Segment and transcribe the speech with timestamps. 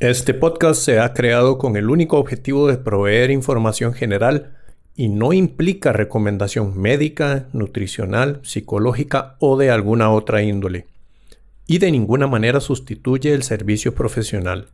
[0.00, 4.56] Este podcast se ha creado con el único objetivo de proveer información general
[4.96, 10.86] y no implica recomendación médica, nutricional, psicológica o de alguna otra índole.
[11.66, 14.68] Y de ninguna manera sustituye el servicio profesional.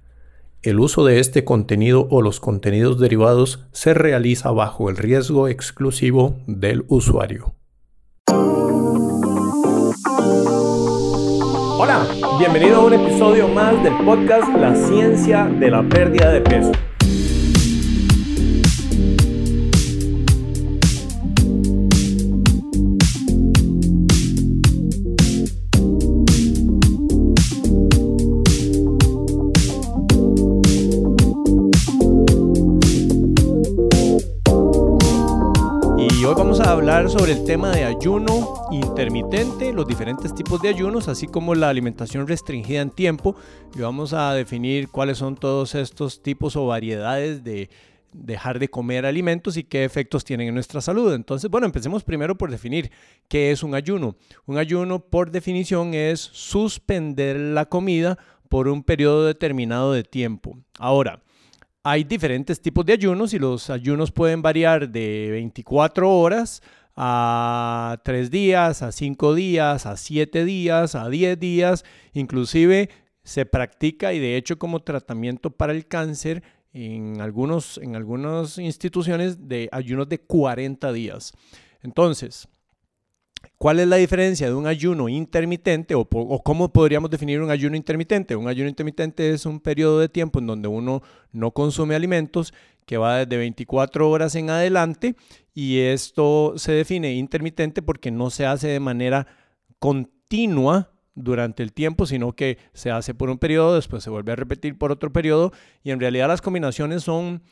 [0.62, 6.36] El uso de este contenido o los contenidos derivados se realiza bajo el riesgo exclusivo
[6.46, 7.55] del usuario.
[12.38, 16.72] Bienvenido a un episodio más del podcast La ciencia de la pérdida de peso.
[37.26, 42.28] Sobre el tema de ayuno intermitente, los diferentes tipos de ayunos, así como la alimentación
[42.28, 43.34] restringida en tiempo.
[43.74, 47.68] Y vamos a definir cuáles son todos estos tipos o variedades de
[48.12, 51.12] dejar de comer alimentos y qué efectos tienen en nuestra salud.
[51.14, 52.92] Entonces, bueno, empecemos primero por definir
[53.26, 54.14] qué es un ayuno.
[54.44, 58.18] Un ayuno, por definición, es suspender la comida
[58.48, 60.58] por un periodo determinado de tiempo.
[60.78, 61.24] Ahora,
[61.82, 66.62] hay diferentes tipos de ayunos y los ayunos pueden variar de 24 horas
[66.96, 71.84] a 3 días, a 5 días, a 7 días, a 10 días.
[72.14, 72.88] Inclusive
[73.22, 79.48] se practica y de hecho como tratamiento para el cáncer en, algunos, en algunas instituciones
[79.48, 81.32] de ayunos de 40 días.
[81.82, 82.48] Entonces,
[83.58, 86.06] ¿Cuál es la diferencia de un ayuno intermitente o,
[86.44, 88.36] cómo podríamos definir un ayuno intermitente?
[88.36, 91.02] Un ayuno intermitente es un periodo de tiempo en donde uno
[91.32, 92.52] no consume alimentos
[92.86, 95.16] que va desde 24 horas en adelante
[95.52, 99.26] y esto se define intermitente porque no se hace de manera
[99.78, 104.36] continua durante el tiempo, sino que se hace por un periodo, después se vuelve a
[104.36, 107.42] repetir por otro periodo y en realidad las combinaciones son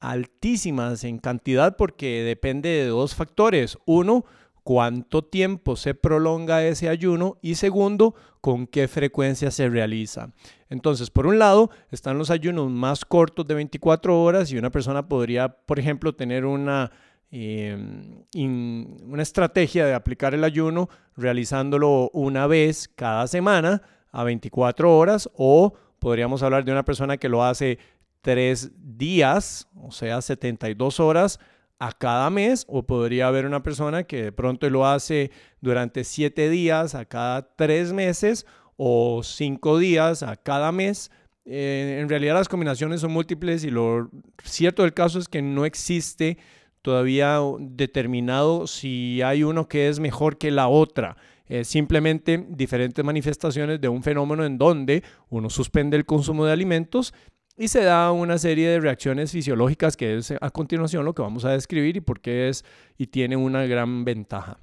[0.00, 3.78] altísimas en cantidad porque depende de dos factores.
[3.86, 4.24] Uno,
[4.64, 10.32] cuánto tiempo se prolonga ese ayuno y segundo, con qué frecuencia se realiza.
[10.72, 15.06] Entonces, por un lado, están los ayunos más cortos de 24 horas y una persona
[15.06, 16.90] podría, por ejemplo, tener una,
[17.30, 25.28] em, una estrategia de aplicar el ayuno realizándolo una vez cada semana a 24 horas
[25.36, 27.78] o podríamos hablar de una persona que lo hace
[28.22, 31.38] tres días, o sea, 72 horas
[31.80, 36.48] a cada mes o podría haber una persona que de pronto lo hace durante siete
[36.48, 38.46] días a cada tres meses
[38.76, 41.10] o cinco días a cada mes.
[41.44, 44.10] Eh, en realidad las combinaciones son múltiples y lo
[44.42, 46.38] cierto del caso es que no existe
[46.82, 51.16] todavía determinado si hay uno que es mejor que la otra.
[51.64, 57.12] simplemente diferentes manifestaciones de un fenómeno en donde uno suspende el consumo de alimentos
[57.56, 61.44] y se da una serie de reacciones fisiológicas que es a continuación lo que vamos
[61.44, 62.64] a describir y por qué es
[62.96, 64.58] y tiene una gran ventaja.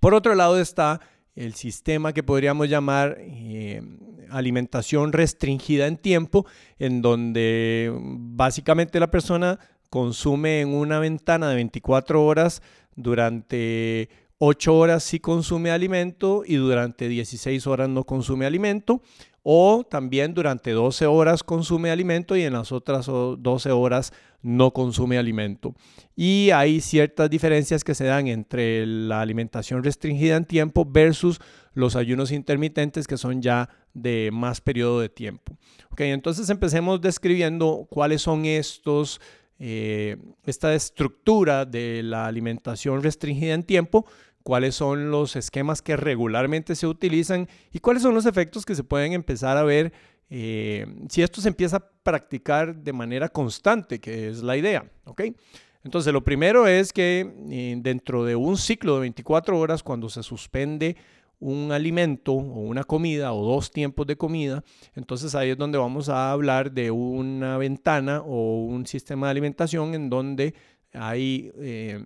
[0.00, 1.00] Por otro lado está
[1.36, 3.82] el sistema que podríamos llamar eh,
[4.30, 6.46] alimentación restringida en tiempo,
[6.78, 9.60] en donde básicamente la persona
[9.90, 12.62] consume en una ventana de 24 horas
[12.96, 14.08] durante
[14.38, 19.02] 8 horas sí consume alimento y durante 16 horas no consume alimento
[19.42, 25.18] o también durante 12 horas consume alimento y en las otras 12 horas no consume
[25.18, 25.74] alimento.
[26.16, 31.40] Y hay ciertas diferencias que se dan entre la alimentación restringida en tiempo versus
[31.74, 35.56] los ayunos intermitentes que son ya de más periodo de tiempo.
[35.96, 39.20] Entonces empecemos describiendo cuáles son estos,
[39.58, 44.06] eh, esta estructura de la alimentación restringida en tiempo
[44.42, 48.84] cuáles son los esquemas que regularmente se utilizan y cuáles son los efectos que se
[48.84, 49.92] pueden empezar a ver
[50.30, 54.88] eh, si esto se empieza a practicar de manera constante, que es la idea.
[55.04, 55.22] ¿ok?
[55.82, 60.22] Entonces, lo primero es que eh, dentro de un ciclo de 24 horas, cuando se
[60.22, 60.96] suspende
[61.38, 64.64] un alimento o una comida o dos tiempos de comida,
[64.94, 69.94] entonces ahí es donde vamos a hablar de una ventana o un sistema de alimentación
[69.94, 70.54] en donde
[70.92, 72.04] hay eh,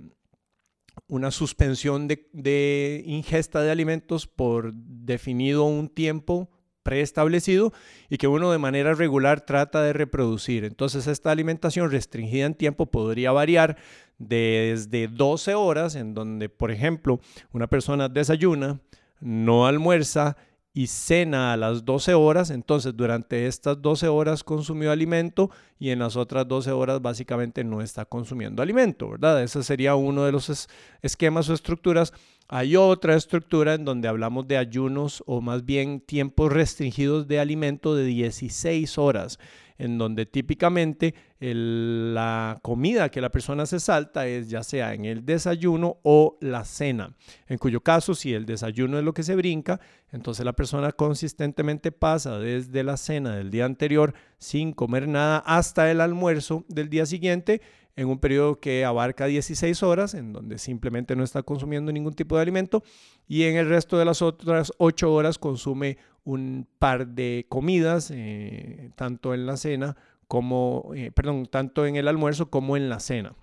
[1.06, 6.50] una suspensión de, ingesta de alimentos por definido un tiempo
[6.82, 7.72] preestablecido
[8.08, 10.64] y que uno de manera regular trata de reproducir.
[10.64, 13.76] Entonces esta alimentación restringida en tiempo podría variar
[14.18, 17.20] desde 12 horas, en donde, por ejemplo,
[17.52, 18.80] una persona desayuna,
[19.20, 20.36] no almuerza
[20.72, 25.50] y cena a las 12 horas, entonces durante estas 12 horas consumió alimento
[25.80, 29.42] y en las otras 12 horas básicamente no está consumiendo alimento, ¿verdad?
[29.42, 30.68] Ese sería uno de los
[31.02, 32.12] esquemas o estructuras.
[32.48, 37.96] Hay otra estructura en donde hablamos de ayunos o más bien tiempos restringidos de alimento
[37.96, 39.40] de 16 horas,
[39.80, 45.24] en donde típicamente la comida que la persona se salta es ya sea en el
[45.24, 47.14] desayuno o la cena,
[47.48, 49.80] en cuyo caso si el desayuno es lo que se brinca,
[50.12, 55.90] entonces la persona consistentemente pasa desde la cena del día anterior sin comer nada hasta
[55.90, 57.62] el almuerzo del día siguiente
[58.00, 62.34] en un periodo que abarca 16 horas, en donde simplemente no está consumiendo ningún tipo
[62.34, 62.82] de alimento,
[63.28, 68.90] y en el resto de las otras 8 horas consume un par de comidas, eh,
[68.96, 69.98] tanto en la cena
[70.28, 73.34] como, eh, perdón, tanto en el almuerzo como en la cena.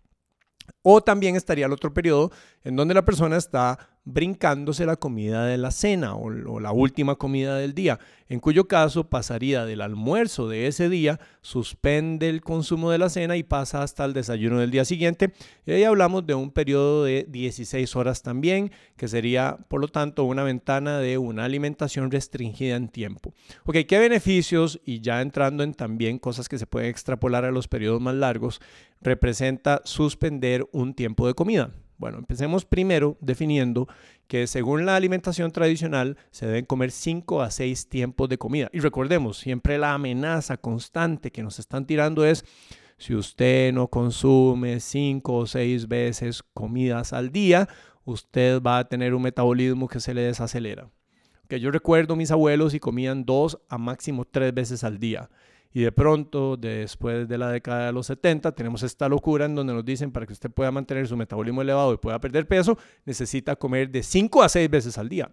[0.81, 2.31] O también estaría el otro periodo
[2.63, 7.57] en donde la persona está brincándose la comida de la cena o, la última comida
[7.57, 7.99] del día,
[8.29, 13.35] en cuyo caso pasaría del almuerzo de ese día, suspende el consumo de la cena
[13.35, 15.33] y pasa hasta el desayuno del día siguiente.
[15.65, 20.23] Y ahí hablamos de un periodo de 16 horas también, que sería por lo tanto
[20.23, 23.33] una ventana de una alimentación restringida en tiempo.
[23.65, 24.79] Ok, ¿qué beneficios?
[24.85, 28.61] Y ya entrando en también cosas que se pueden extrapolar a los periodos más largos,
[29.01, 31.71] representa suspender un tiempo de comida.
[31.97, 33.87] Bueno, empecemos primero definiendo
[34.27, 38.69] que según la alimentación tradicional se deben comer 5 a 6 tiempos de comida.
[38.71, 42.45] Y recordemos, siempre la amenaza constante que nos están tirando es
[42.97, 47.67] si usted no consume 5 o 6 veces comidas al día,
[48.05, 50.89] usted va a tener un metabolismo que se le desacelera.
[51.47, 55.29] Que yo recuerdo mis abuelos y comían 2 a máximo 3 veces al día.
[55.77, 59.75] Y de pronto, después de la década de los 70, tenemos esta locura en donde
[59.75, 63.55] nos dicen para que usted pueda mantener su metabolismo elevado y pueda perder peso, necesita
[63.55, 65.29] comer de 5 a 6 veces al día.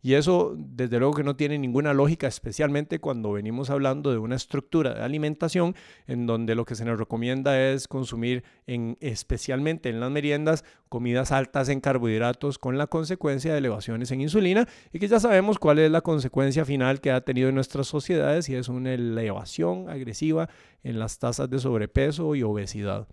[0.00, 4.36] Y eso, desde luego que no tiene ninguna lógica, especialmente cuando venimos hablando de una
[4.36, 5.74] estructura de alimentación
[6.06, 11.32] en donde lo que se nos recomienda es consumir, en, especialmente en las meriendas, comidas
[11.32, 15.80] altas en carbohidratos con la consecuencia de elevaciones en insulina y que ya sabemos cuál
[15.80, 20.48] es la consecuencia final que ha tenido en nuestras sociedades y es una elevación agresiva
[20.84, 23.08] en las tasas de sobrepeso y obesidad.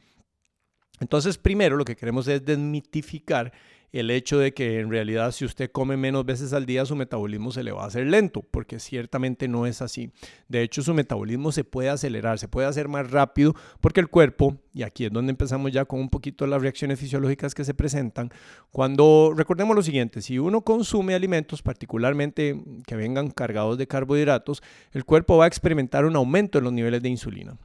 [0.99, 3.51] Entonces, primero lo que queremos es desmitificar
[3.99, 7.51] el hecho de que en realidad si usted come menos veces al día su metabolismo
[7.51, 10.11] se le va a hacer lento, porque ciertamente no es así.
[10.49, 14.57] De hecho, su metabolismo se puede acelerar, se puede hacer más rápido porque el cuerpo,
[14.73, 18.31] y aquí es donde empezamos ya con un poquito las reacciones fisiológicas que se presentan,
[18.69, 25.05] cuando recordemos lo siguiente, si uno consume alimentos particularmente que vengan cargados de carbohidratos, el
[25.05, 27.57] cuerpo va a experimentar un aumento en los niveles de insulina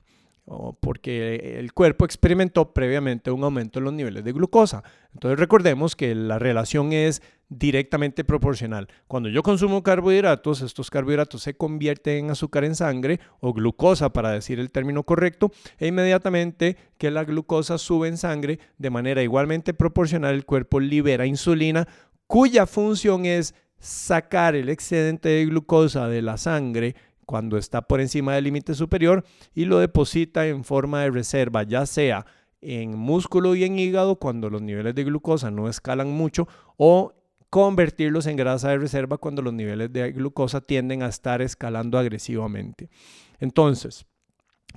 [0.80, 4.82] porque el cuerpo experimentó previamente un aumento en los niveles de glucosa.
[5.12, 8.88] Entonces recordemos que la relación es directamente proporcional.
[9.06, 14.30] Cuando yo consumo carbohidratos, estos carbohidratos se convierten en azúcar en sangre o glucosa para
[14.30, 19.74] decir el término correcto, e inmediatamente que la glucosa sube en sangre de manera igualmente
[19.74, 21.86] proporcional, el cuerpo libera insulina
[22.26, 26.94] cuya función es sacar el excedente de glucosa de la sangre
[27.30, 29.24] cuando está por encima del límite superior
[29.54, 32.26] y lo deposita en forma de reserva, ya sea
[32.60, 37.14] en músculo y en hígado cuando los niveles de glucosa no escalan mucho o
[37.48, 42.90] convertirlos en grasa de reserva cuando los niveles de glucosa tienden a estar escalando agresivamente.
[43.38, 44.06] Entonces,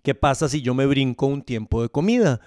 [0.03, 2.39] ¿qué pasa si yo me brinco un tiempo de comida?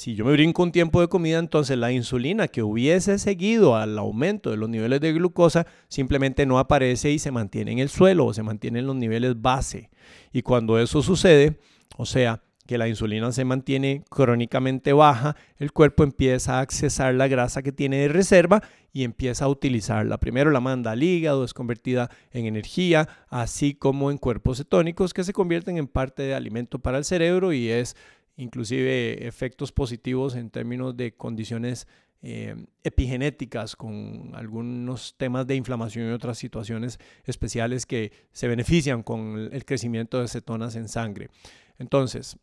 [0.00, 3.98] Si yo me brinco un tiempo de comida, entonces la insulina que hubiese seguido al
[3.98, 8.24] aumento de los niveles de glucosa simplemente no aparece y se mantiene en el suelo
[8.24, 9.90] o se mantiene en los niveles base.
[10.32, 11.58] Y cuando eso sucede,
[11.98, 17.28] o sea, que la insulina se mantiene crónicamente baja, el cuerpo empieza a accesar la
[17.28, 18.62] grasa que tiene de reserva
[18.94, 20.18] y empieza a utilizarla.
[20.18, 25.24] Primero la manda al hígado, es convertida en energía, así como en cuerpos cetónicos que
[25.24, 27.96] se convierten en parte de alimento para el cerebro y es
[28.40, 31.86] inclusive efectos positivos en términos de condiciones
[32.22, 32.54] eh,
[32.84, 39.64] epigenéticas con algunos temas de inflamación y otras situaciones especiales que se benefician con el
[39.64, 41.30] crecimiento de cetonas en sangre.
[41.78, 42.36] Entonces,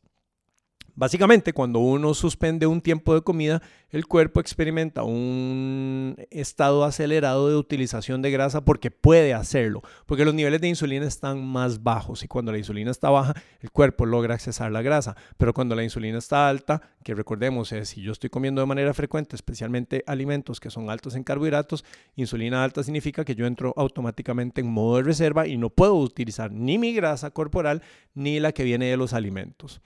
[0.99, 3.61] Básicamente, cuando uno suspende un tiempo de comida,
[3.91, 10.33] el cuerpo experimenta un estado acelerado de utilización de grasa porque puede hacerlo, porque los
[10.33, 14.33] niveles de insulina están más bajos y cuando la insulina está baja, el cuerpo logra
[14.33, 18.31] accesar la grasa, pero cuando la insulina está alta, que recordemos es si yo estoy
[18.31, 21.85] comiendo de manera frecuente, especialmente alimentos que son altos en carbohidratos,
[22.15, 26.51] insulina alta significa que yo entro automáticamente en modo de reserva y no puedo utilizar
[26.51, 27.83] ni mi grasa corporal
[28.15, 29.79] ni la que viene de los alimentos.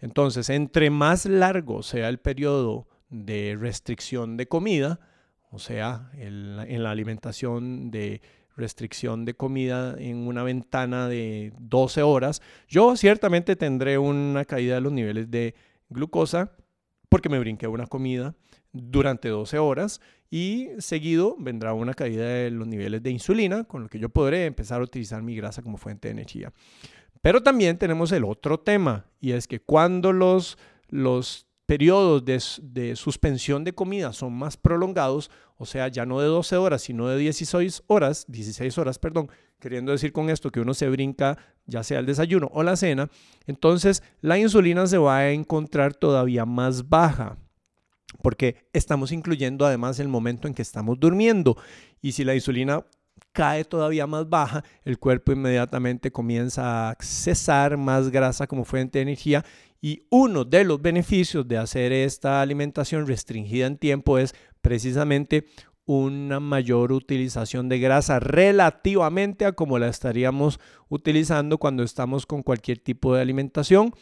[0.00, 5.00] Entonces, entre más largo sea el periodo de restricción de comida,
[5.50, 8.20] o sea, en la alimentación de
[8.56, 14.80] restricción de comida en una ventana de 12 horas, yo ciertamente tendré una caída de
[14.80, 15.54] los niveles de
[15.88, 16.52] glucosa
[17.08, 18.34] porque me brinqué una comida
[18.72, 20.00] durante 12 horas
[20.30, 24.46] y seguido vendrá una caída de los niveles de insulina, con lo que yo podré
[24.46, 26.52] empezar a utilizar mi grasa como fuente de energía.
[27.26, 30.58] Pero también tenemos el otro tema y es que cuando los,
[30.90, 36.56] los periodos de, suspensión de comida son más prolongados, o sea, ya no de 12
[36.56, 39.28] horas, sino de 16 horas, 16 horas, perdón,
[39.58, 43.10] queriendo decir con esto que uno se brinca ya sea el desayuno o la cena,
[43.48, 47.38] entonces la insulina se va a encontrar todavía más baja
[48.22, 51.56] porque estamos incluyendo además el momento en que estamos durmiendo
[52.00, 52.84] y si la insulina
[53.32, 59.02] cae todavía más baja, el cuerpo inmediatamente comienza a accesar más grasa como fuente de
[59.02, 59.44] energía
[59.80, 65.44] y uno de los beneficios de hacer esta alimentación restringida en tiempo es precisamente
[65.84, 70.58] una mayor utilización de grasa relativamente a como la estaríamos
[70.88, 73.94] utilizando cuando estamos con cualquier tipo de alimentación.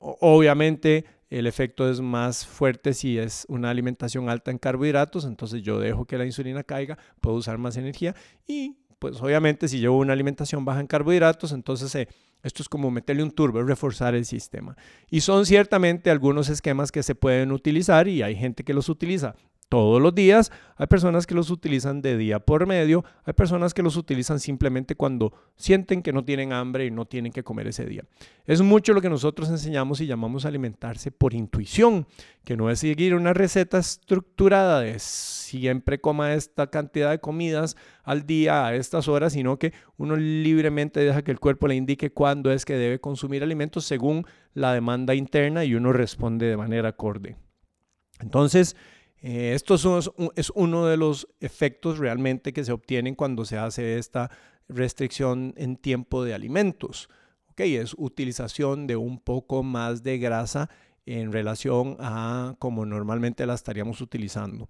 [0.00, 5.78] Obviamente el efecto es más fuerte si es una alimentación alta en carbohidratos, entonces yo
[5.78, 8.14] dejo que la insulina caiga, puedo usar más energía
[8.46, 12.08] y pues obviamente si llevo una alimentación baja en carbohidratos, entonces eh,
[12.42, 14.76] esto es como meterle un turbo, reforzar el sistema.
[15.08, 19.36] Y son ciertamente algunos esquemas que se pueden utilizar y hay gente que los utiliza
[19.70, 23.84] todos los días, hay personas que los utilizan de día por medio, hay personas que
[23.84, 27.86] los utilizan simplemente cuando sienten que no tienen hambre y no tienen que comer ese
[27.86, 28.02] día.
[28.46, 32.08] Es mucho lo que nosotros enseñamos y llamamos alimentarse por intuición,
[32.44, 38.26] que no es seguir una receta estructurada de siempre coma esta cantidad de comidas al
[38.26, 42.50] día a estas horas, sino que uno libremente deja que el cuerpo le indique cuándo
[42.50, 47.36] es que debe consumir alimentos según la demanda interna y uno responde de manera acorde.
[48.18, 48.76] Entonces,
[49.22, 54.30] eh, esto es, uno de los efectos realmente que se obtienen cuando se hace esta
[54.68, 57.08] restricción en tiempo de alimentos.
[57.50, 60.70] Okay, es utilización de un poco más de grasa
[61.04, 64.68] en relación a como normalmente la estaríamos utilizando.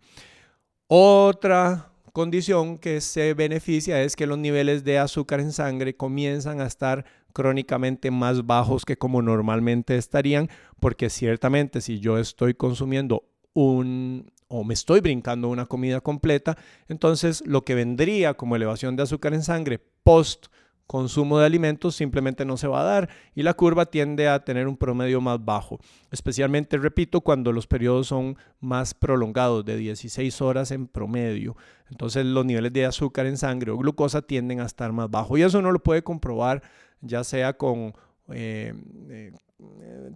[0.88, 6.66] Otra condición que se beneficia es que los niveles de azúcar en sangre comienzan a
[6.66, 10.49] estar crónicamente más bajos que como normalmente estarían,
[10.80, 17.42] porque ciertamente si yo estoy consumiendo un, o me estoy brincando una comida completa, entonces
[17.47, 20.47] lo que vendría como elevación de azúcar en sangre post
[20.87, 24.66] consumo de alimentos simplemente no se va a dar y la curva tiende a tener
[24.66, 25.78] un promedio más bajo,
[26.11, 31.57] especialmente, repito, cuando los periodos son más prolongados, de 16 horas en promedio.
[31.90, 35.42] Entonces los niveles de azúcar en sangre o glucosa tienden a estar más bajos y
[35.42, 36.62] eso uno lo puede comprobar
[37.00, 37.95] ya sea con...
[38.33, 38.75] Eh,
[39.09, 39.33] eh,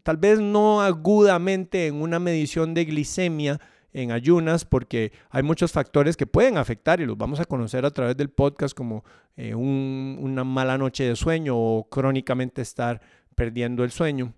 [0.03, 3.61] tal vez no agudamente en una medición de glicemia,
[3.95, 7.91] en ayunas porque hay muchos factores que pueden afectar y los vamos a conocer a
[7.91, 9.05] través del podcast como
[9.37, 13.01] eh, una mala noche de sueño o crónicamente estar
[13.35, 14.35] perdiendo el sueño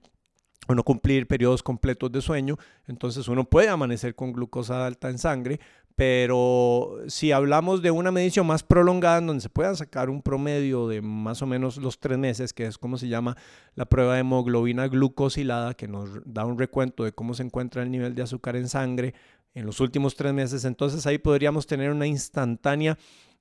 [0.69, 5.19] o no cumplir periodos completos de sueño, entonces uno puede amanecer con glucosa alta en
[5.19, 5.61] sangre,
[5.97, 10.89] pero si hablamos de una medición más prolongada en donde se pueda sacar un promedio
[10.89, 13.37] de más o menos los tres meses, que es como se llama
[13.77, 17.91] la prueba de hemoglobina glucosilada, que nos da un recuento de cómo se encuentra el
[17.91, 19.15] nivel de azúcar en sangre
[19.57, 22.99] en los últimos tres meses, entonces ahí podríamos tener una instantánea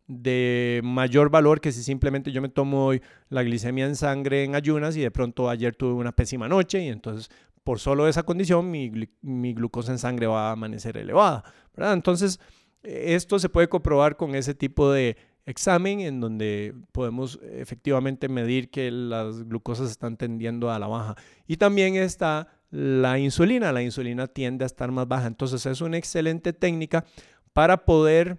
[0.07, 4.55] de mayor valor que si simplemente yo me tomo hoy la glicemia en sangre en
[4.55, 7.29] ayunas y de pronto ayer tuve una pésima noche y entonces
[7.65, 8.89] por solo esa condición mi,
[9.21, 11.43] mi glucosa en sangre va a amanecer elevada.
[11.75, 11.93] ¿verdad?
[11.93, 12.39] Entonces
[12.81, 18.89] esto se puede comprobar con ese tipo de examen en donde podemos efectivamente medir que
[18.89, 21.15] las glucosas están tendiendo a la baja.
[21.45, 23.71] Y también está la insulina.
[23.71, 25.27] La insulina tiende a estar más baja.
[25.27, 27.05] Entonces es una excelente técnica
[27.53, 28.37] para poder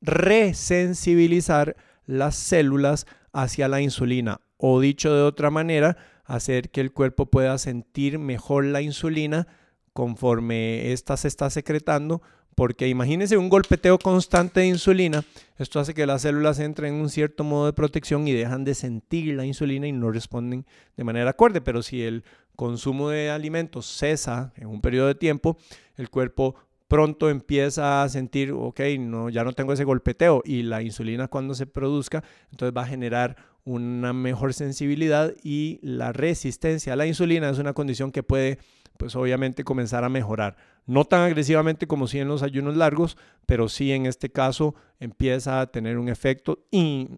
[0.00, 1.76] resensibilizar
[2.06, 4.40] las células hacia la insulina.
[4.56, 9.46] O dicho de otra manera, hacer que el cuerpo pueda sentir mejor la insulina
[9.92, 12.22] conforme ésta se está secretando
[12.58, 15.22] porque imagínense un golpeteo constante de insulina,
[15.58, 18.74] esto hace que las células entren en un cierto modo de protección y dejan de
[18.74, 22.24] sentir la insulina y no responden de manera acorde, pero si el
[22.58, 25.56] consumo de alimentos cesa en un periodo de tiempo,
[25.94, 26.56] el cuerpo
[26.88, 31.54] pronto empieza a sentir, ok, no, ya no tengo ese golpeteo y la insulina cuando
[31.54, 37.48] se produzca, entonces va a generar una mejor sensibilidad y la resistencia a la insulina
[37.48, 38.58] es una condición que puede
[38.96, 40.56] pues obviamente comenzar a mejorar.
[40.84, 45.60] No tan agresivamente como si en los ayunos largos, pero sí en este caso empieza
[45.60, 47.08] a tener un efecto y,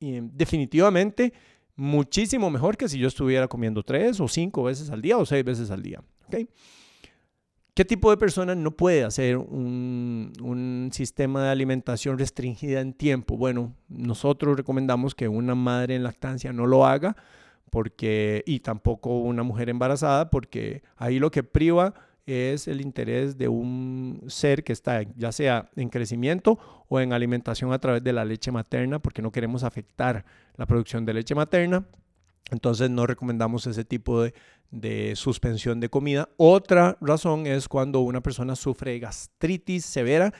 [0.00, 1.34] definitivamente
[1.78, 5.44] muchísimo mejor que si yo estuviera comiendo tres o cinco veces al día o seis
[5.44, 6.02] veces al día.
[7.72, 13.36] ¿Qué tipo de persona no puede hacer un, un, sistema de alimentación restringida en tiempo?
[13.36, 17.14] Bueno, nosotros recomendamos que una madre en lactancia no lo haga
[17.70, 21.94] porque, y tampoco una mujer embarazada, porque ahí lo que priva
[22.28, 26.58] es el interés de un ser que está ya sea en crecimiento
[26.88, 30.24] o en alimentación a través de la leche materna, porque no queremos afectar
[30.56, 31.86] la producción de leche materna.
[32.50, 34.34] Entonces no recomendamos ese tipo de,
[34.70, 36.28] de, suspensión de comida.
[36.36, 40.32] Otra razón es cuando una persona sufre gastritis severa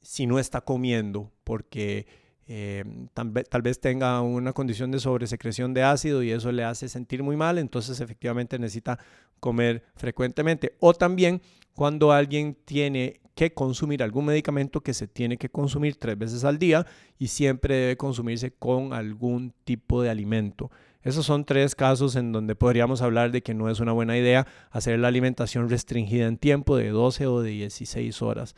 [0.00, 2.06] si no está comiendo, porque
[2.46, 2.84] eh,
[3.14, 7.36] tal, vez tenga una condición de sobresecreción de ácido y eso le hace sentir muy
[7.36, 8.98] mal, entonces efectivamente necesita
[9.40, 10.76] comer frecuentemente.
[10.80, 11.40] O también
[11.74, 16.58] cuando alguien tiene que consumir algún medicamento que se tiene que consumir tres veces al
[16.58, 16.86] día
[17.18, 20.70] y siempre debe consumirse con algún tipo de alimento.
[21.02, 24.46] Esos son tres casos en donde podríamos hablar de que no es una buena idea
[24.70, 28.54] hacer la alimentación restringida en tiempo de 12 o de 16 horas.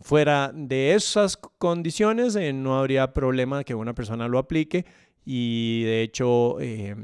[0.00, 4.84] Fuera de esas condiciones, eh, no habría problema que una persona lo aplique
[5.24, 6.94] y de hecho eh,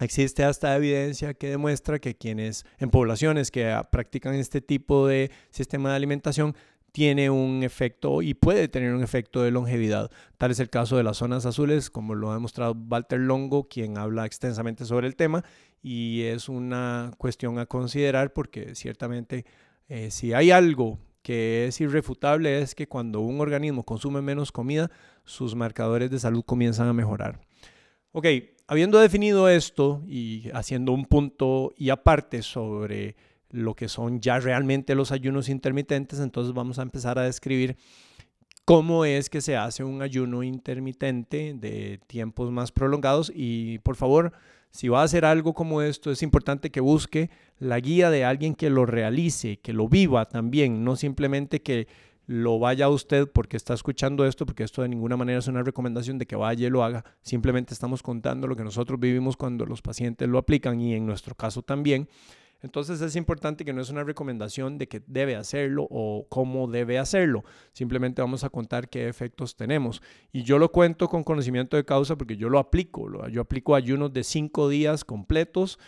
[0.00, 5.90] existe hasta evidencia que demuestra que quienes en poblaciones que practican este tipo de sistema
[5.90, 6.56] de alimentación
[6.92, 10.10] tiene un efecto y puede tener un efecto de longevidad.
[10.38, 13.96] Tal es el caso de las zonas azules, como lo ha demostrado Walter Longo, quien
[13.96, 15.44] habla extensamente sobre el tema,
[15.82, 19.44] y es una cuestión a considerar porque ciertamente
[19.88, 24.90] eh, si hay algo que es irrefutable es que cuando un organismo consume menos comida,
[25.24, 27.40] sus marcadores de salud comienzan a mejorar.
[28.12, 28.26] Ok,
[28.66, 33.16] habiendo definido esto y haciendo un punto y aparte sobre
[33.50, 37.76] lo que son ya realmente los ayunos intermitentes, entonces vamos a empezar a describir
[38.64, 44.32] cómo es que se hace un ayuno intermitente de tiempos más prolongados y por favor,
[44.70, 48.54] si va a hacer algo como esto, es importante que busque la guía de alguien
[48.54, 51.88] que lo realice, que lo viva también, no simplemente que
[52.26, 56.16] lo vaya usted porque está escuchando esto, porque esto de ninguna manera es una recomendación
[56.16, 59.82] de que vaya y lo haga, simplemente estamos contando lo que nosotros vivimos cuando los
[59.82, 62.08] pacientes lo aplican y en nuestro caso también.
[62.62, 66.98] Entonces es importante que no es una recomendación de que debe hacerlo o cómo debe
[66.98, 67.44] hacerlo.
[67.72, 70.02] Simplemente vamos a contar qué efectos tenemos.
[70.32, 73.28] Y yo lo cuento con conocimiento de causa porque yo lo aplico.
[73.28, 75.78] Yo aplico ayunos de cinco días completos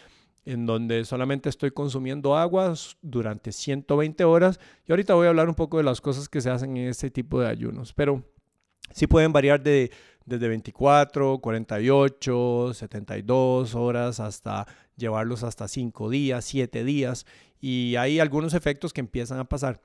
[0.45, 4.59] en donde solamente estoy consumiendo agua durante 120 horas.
[4.87, 7.11] Y ahorita voy a hablar un poco de las cosas que se hacen en este
[7.11, 7.93] tipo de ayunos.
[7.93, 8.25] Pero
[8.93, 9.91] sí pueden variar de
[10.27, 17.27] desde 24, 48, 72 horas hasta llevarlos hasta 5 días, 7 días
[17.61, 19.81] y hay algunos efectos que empiezan a pasar.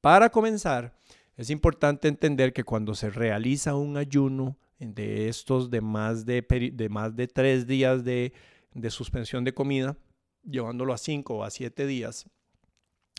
[0.00, 0.94] Para comenzar,
[1.36, 6.42] es importante entender que cuando se realiza un ayuno de estos de más de,
[6.74, 8.32] de, más de 3 días de,
[8.74, 9.96] de suspensión de comida,
[10.44, 12.26] llevándolo a 5 o a 7 días,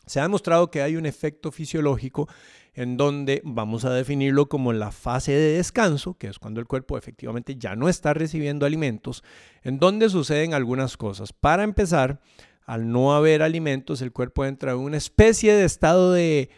[0.06, 2.28] se ha demostrado que hay un efecto fisiológico
[2.74, 6.98] en donde vamos a definirlo como la fase de descanso, que es cuando el cuerpo
[6.98, 9.22] efectivamente ya no está recibiendo alimentos,
[9.62, 11.32] en donde suceden algunas cosas.
[11.32, 12.20] Para empezar,
[12.66, 16.50] al no haber alimentos, el cuerpo entra en una especie de estado de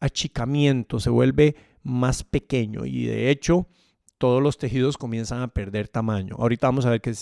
[0.00, 3.66] achicamiento, se vuelve más pequeño y de hecho
[4.18, 6.36] todos los tejidos comienzan a perder tamaño.
[6.38, 7.14] Ahorita vamos a ver qué,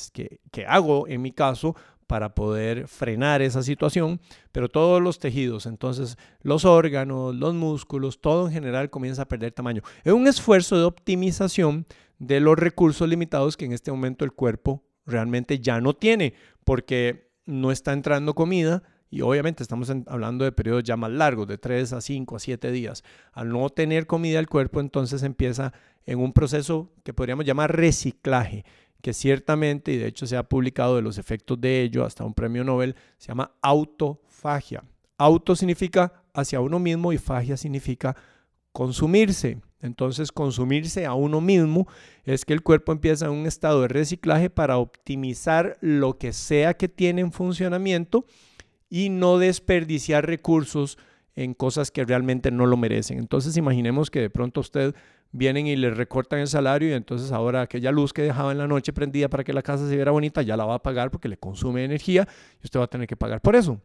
[0.50, 1.74] qué, hago en mi caso
[2.12, 4.20] para poder frenar esa situación,
[4.52, 9.52] pero todos los tejidos, entonces los órganos, los músculos, todo en general comienza a perder
[9.52, 9.80] tamaño.
[10.04, 11.86] Es un esfuerzo de optimización
[12.18, 17.30] de los recursos limitados que en este momento el cuerpo realmente ya no tiene, porque
[17.46, 21.94] no está entrando comida, y obviamente estamos hablando de periodos ya más largos, de 3
[21.94, 23.04] a 5 a 7 días.
[23.32, 25.72] Al no tener comida el cuerpo, entonces empieza
[26.04, 28.66] en un proceso que podríamos llamar reciclaje
[29.02, 32.34] que ciertamente, y de hecho se ha publicado de los efectos de ello hasta un
[32.34, 34.84] premio Nobel, se llama autofagia.
[35.18, 38.16] Auto significa hacia uno mismo y fagia significa
[38.72, 39.60] consumirse.
[39.80, 41.88] Entonces, consumirse a uno mismo
[42.24, 46.74] es que el cuerpo empieza en un estado de reciclaje para optimizar lo que sea
[46.74, 48.24] que tiene en funcionamiento
[48.88, 50.98] y no desperdiciar recursos
[51.34, 53.18] en cosas que realmente no lo merecen.
[53.18, 54.94] Entonces, imaginemos que de pronto usted
[55.32, 58.68] vienen y le recortan el salario y entonces ahora aquella luz que dejaba en la
[58.68, 61.28] noche prendida para que la casa se viera bonita ya la va a pagar porque
[61.28, 62.28] le consume energía
[62.62, 63.80] y usted va a tener que pagar por eso.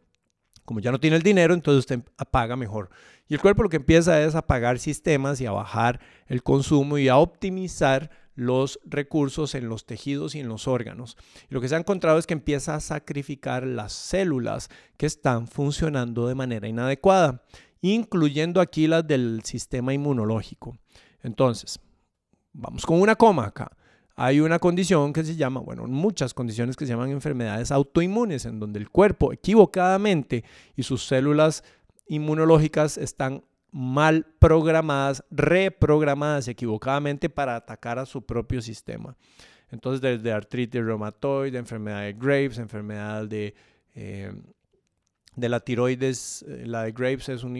[0.66, 2.90] Como ya no tiene el dinero, entonces usted apaga mejor.
[3.30, 6.98] Y el cuerpo lo que empieza es a apagar sistemas y a bajar el consumo
[6.98, 11.18] y a optimizar los recursos en los tejidos y en los órganos.
[11.50, 16.28] Lo que se ha encontrado es que empieza a sacrificar las células que están funcionando
[16.28, 17.44] de manera inadecuada,
[17.82, 20.78] incluyendo aquí las del sistema inmunológico.
[21.24, 21.80] Entonces,
[22.54, 23.72] vamos con una coma acá.
[24.16, 28.60] Hay una condición que se llama, bueno, muchas condiciones que se llaman enfermedades autoinmunes, en
[28.60, 30.44] donde el cuerpo equivocadamente
[30.76, 31.64] y sus células
[32.08, 39.16] inmunológicas están mal programadas, reprogramadas equivocadamente para atacar a su propio sistema.
[39.70, 43.54] Entonces, desde artritis reumatoide, enfermedad de Graves, enfermedad de,
[43.94, 44.32] eh,
[45.36, 47.58] de la tiroides, eh, la de Graves es un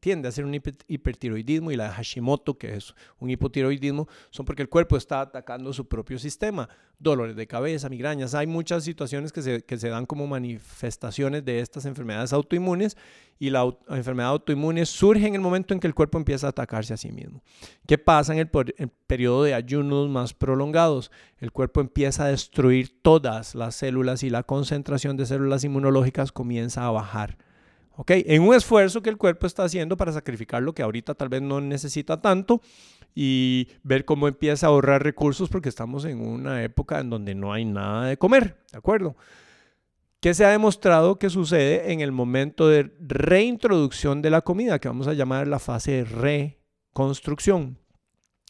[0.00, 4.62] tiende a ser un hipertiroidismo y la de Hashimoto, que es un hipotiroidismo, son porque
[4.62, 6.68] el cuerpo está atacando su propio sistema.
[6.98, 11.60] Dolores de cabeza, migrañas, hay muchas situaciones que se, que se dan como manifestaciones de
[11.60, 12.96] estas enfermedades autoinmunes
[13.38, 16.94] y la, enfermedad autoinmune surge en el momento en que el cuerpo empieza a atacarse
[16.94, 17.42] a sí mismo.
[17.86, 21.10] ¿Qué pasa en el, el periodo de ayunos más prolongados?
[21.38, 26.86] El cuerpo empieza a destruir todas las células y la concentración de células inmunológicas comienza
[26.86, 27.36] a bajar.
[27.96, 28.10] ¿Ok?
[28.10, 31.42] En un esfuerzo que el cuerpo está haciendo para sacrificar lo que ahorita tal vez
[31.42, 32.60] no necesita tanto
[33.14, 37.52] y ver cómo empieza a ahorrar recursos porque estamos en una época en donde no
[37.52, 39.16] hay nada de comer, ¿de acuerdo?
[40.20, 44.88] ¿Qué se ha demostrado que sucede en el momento de reintroducción de la comida, que
[44.88, 47.78] vamos a llamar la fase de reconstrucción?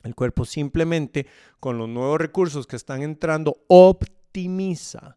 [0.04, 1.26] El cuerpo simplemente
[1.58, 5.16] con los nuevos recursos que están entrando optimiza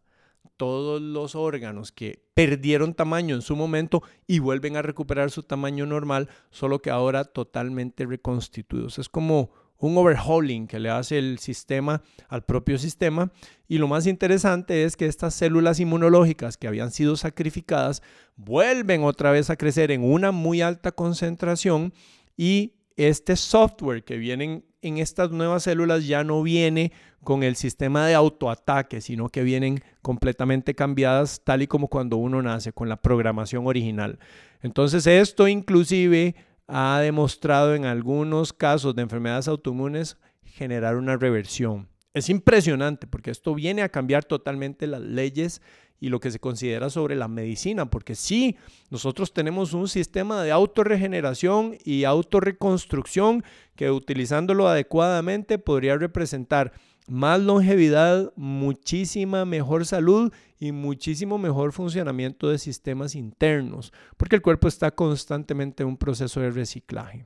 [0.58, 5.86] todos los órganos que perdieron tamaño en su momento y vuelven a recuperar su tamaño
[5.86, 8.98] normal, solo que ahora totalmente reconstituidos.
[8.98, 13.32] Es como un overhauling que le hace el sistema al propio sistema.
[13.68, 18.02] Y lo más interesante es que estas células inmunológicas que habían sido sacrificadas
[18.36, 21.94] vuelven otra vez a crecer en una muy alta concentración
[22.36, 26.92] y este software que viene en estas nuevas células ya no viene
[27.24, 32.42] con el sistema de autoataque, sino que vienen completamente cambiadas tal y como cuando uno
[32.42, 34.18] nace, con la programación original.
[34.62, 36.36] Entonces esto inclusive
[36.66, 41.88] ha demostrado en algunos casos de enfermedades autoinmunes generar una reversión.
[42.14, 45.62] Es impresionante porque esto viene a cambiar totalmente las leyes
[46.00, 48.56] y lo que se considera sobre la medicina, porque sí,
[48.90, 56.72] nosotros tenemos un sistema de autorregeneración y autorreconstrucción que utilizándolo adecuadamente podría representar
[57.08, 64.68] más longevidad, muchísima mejor salud y muchísimo mejor funcionamiento de sistemas internos, porque el cuerpo
[64.68, 67.24] está constantemente en un proceso de reciclaje.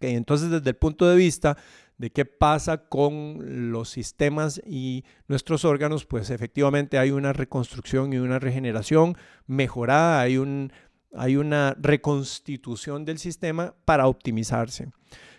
[0.00, 1.56] Entonces, desde el punto de vista
[2.00, 8.16] de qué pasa con los sistemas y nuestros órganos, pues efectivamente hay una reconstrucción y
[8.16, 10.72] una regeneración mejorada, hay, un,
[11.14, 14.88] hay una reconstitución del sistema para optimizarse.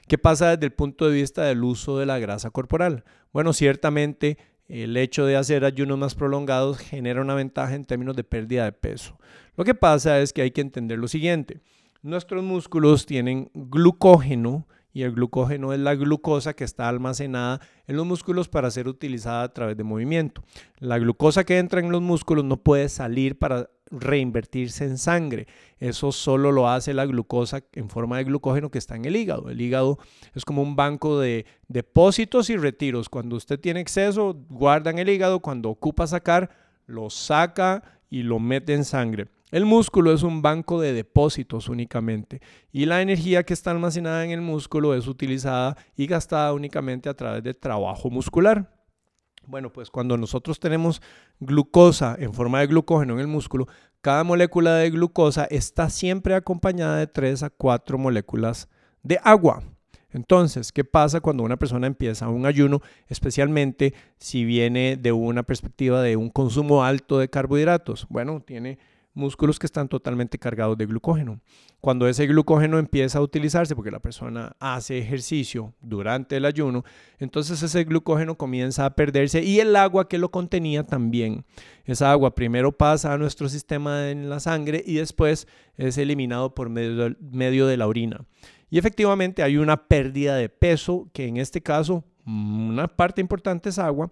[0.08, 3.06] ¿Qué pasa desde el punto de vista del uso de la grasa corporal?
[3.34, 8.24] Bueno, ciertamente el hecho de hacer ayunos más prolongados genera una ventaja en términos de
[8.24, 9.18] pérdida de peso.
[9.58, 11.60] Lo que pasa es que hay que entender lo siguiente.
[12.04, 18.06] Nuestros músculos tienen glucógeno y el glucógeno es la glucosa que está almacenada en los
[18.06, 20.44] músculos para ser utilizada a través de movimiento.
[20.80, 25.48] La glucosa que entra en los músculos no puede salir para reinvertirse en sangre.
[25.80, 29.50] Eso solo lo hace la glucosa en forma de glucógeno que está en el hígado.
[29.50, 30.00] El hígado
[30.34, 33.10] es como un banco de depósitos y retiros.
[33.10, 35.42] Cuando usted tiene exceso, guarda en el hígado.
[35.42, 36.50] Cuando ocupa sacar,
[36.86, 39.28] lo saca y lo mete en sangre.
[39.52, 44.32] El músculo es un banco de depósitos únicamente y la energía que está almacenada en
[44.32, 48.74] el músculo es utilizada y gastada únicamente a través de trabajo muscular.
[49.46, 51.02] Bueno, pues cuando nosotros tenemos
[51.42, 53.68] glucosa en forma de glucógeno en el músculo,
[54.00, 58.70] cada molécula de glucosa está siempre acompañada de 3 a 4 moléculas
[59.04, 59.64] de agua.
[60.12, 66.02] Entonces, ¿qué pasa cuando una persona empieza un ayuno, especialmente si viene de una perspectiva
[66.02, 68.08] de un consumo alto de carbohidratos?
[68.10, 68.78] Bueno, tiene
[69.14, 71.42] músculos que están totalmente cargados de glucógeno.
[71.82, 76.84] Cuando ese glucógeno empieza a utilizarse, porque la persona hace ejercicio durante el ayuno,
[77.20, 81.46] entonces ese glucógeno comienza a perderse y el agua que lo contenía también.
[81.86, 85.48] Esa agua primero pasa a nuestro sistema en la sangre y después
[85.78, 88.26] es eliminado por medio, medio de la orina.
[88.70, 93.80] Y efectivamente hay una pérdida de peso, que en este caso una parte importante es
[93.80, 94.12] agua,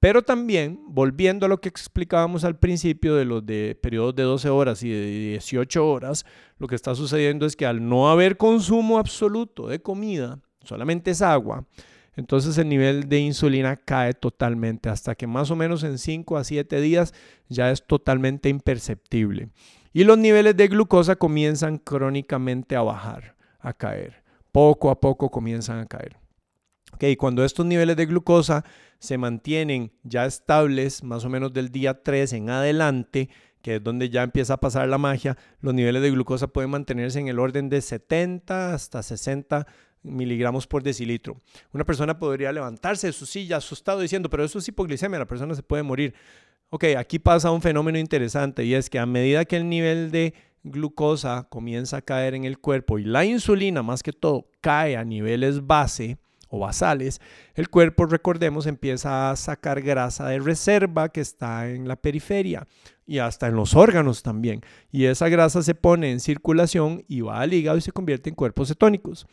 [0.00, 4.48] pero también, volviendo a lo que explicábamos al principio de los de periodos de 12
[4.48, 6.24] horas y de 18 horas,
[6.58, 11.20] lo que está sucediendo es que al no haber consumo absoluto de comida, solamente es
[11.20, 11.66] agua,
[12.16, 16.44] entonces el nivel de insulina cae totalmente hasta que más o menos en 5 a
[16.44, 17.14] 7 días
[17.48, 19.50] ya es totalmente imperceptible.
[19.92, 24.22] Y los niveles de glucosa comienzan crónicamente a bajar, a caer.
[24.52, 26.16] Poco a poco comienzan a caer.
[26.92, 28.64] Okay, cuando estos niveles de glucosa
[28.98, 33.30] se mantienen ya estables, más o menos del día 3 en adelante,
[33.62, 37.18] que es donde ya empieza a pasar la magia, los niveles de glucosa pueden mantenerse
[37.20, 39.66] en el orden de 70 hasta 60
[40.02, 41.36] miligramos por decilitro.
[41.72, 45.54] Una persona podría levantarse de su silla asustado diciendo, pero eso es hipoglicemia, la persona
[45.54, 46.14] se puede morir.
[46.70, 50.34] Ok, aquí pasa un fenómeno interesante y es que a medida que el nivel de
[50.62, 55.04] glucosa comienza a caer en el cuerpo y la insulina más que todo cae a
[55.04, 56.18] niveles base,
[56.50, 57.20] o basales,
[57.54, 62.66] el cuerpo, recordemos, empieza a sacar grasa de reserva que está en la periferia
[63.06, 64.60] y hasta en los órganos también.
[64.90, 68.36] Y esa grasa se pone en circulación y va al hígado y se convierte en
[68.36, 69.26] cuerpos cetónicos.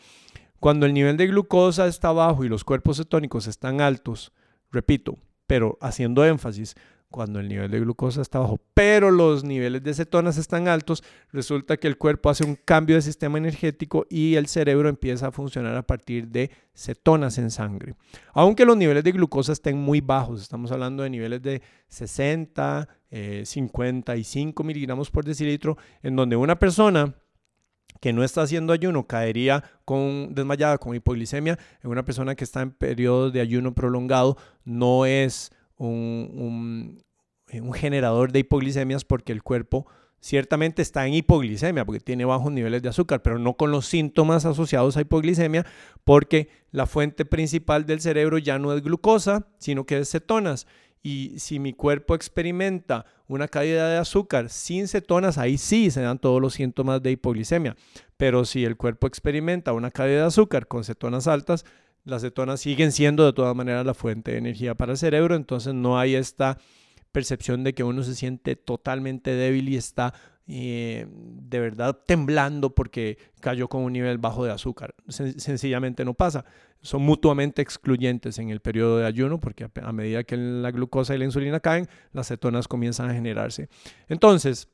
[0.60, 4.32] Cuando el nivel de glucosa está bajo y los cuerpos cetónicos están altos,
[4.72, 6.76] repito, pero haciendo énfasis,
[7.10, 11.78] cuando el nivel de glucosa está bajo, pero los niveles de cetonas están altos, resulta
[11.78, 15.76] que el cuerpo hace un cambio de sistema energético y el cerebro empieza a funcionar
[15.76, 17.96] a partir de cetonas en sangre.
[18.34, 22.88] Aunque los niveles de glucosa estén muy bajos, estamos hablando de niveles de 60,
[23.44, 27.16] 55 eh, miligramos por decilitro, en donde una persona
[28.02, 32.62] que no está haciendo ayuno caería con desmayada con hipoglicemia en una persona que está
[32.62, 37.04] en periodo de ayuno prolongado no es un,
[37.54, 39.88] un, generador de hipoglicemias porque el cuerpo
[40.20, 44.46] ciertamente está en hipoglicemia porque tiene bajos niveles de azúcar, pero no con los síntomas
[44.46, 45.66] asociados a hipoglicemia
[46.04, 50.68] porque la fuente principal del cerebro ya no es glucosa, sino que es cetonas.
[51.04, 56.20] Y si mi cuerpo experimenta una caída de azúcar sin cetonas, ahí sí se dan
[56.20, 57.76] todos los síntomas de hipoglicemia.
[58.18, 61.66] Pero si el cuerpo experimenta una caída de azúcar con cetonas altas,
[62.08, 65.74] las cetonas siguen siendo de todas maneras la fuente de energía para el cerebro, entonces
[65.74, 66.58] no hay esta
[67.12, 70.14] percepción de que uno se siente totalmente débil y está
[70.50, 74.96] eh, de verdad temblando porque cayó con un nivel bajo de azúcar.
[75.10, 76.46] sencillamente no pasa.
[76.82, 81.18] Son mutuamente excluyentes en el periodo de ayuno porque a, medida que la glucosa y
[81.18, 83.68] la insulina caen, las cetonas comienzan a generarse.
[84.08, 84.70] Entonces,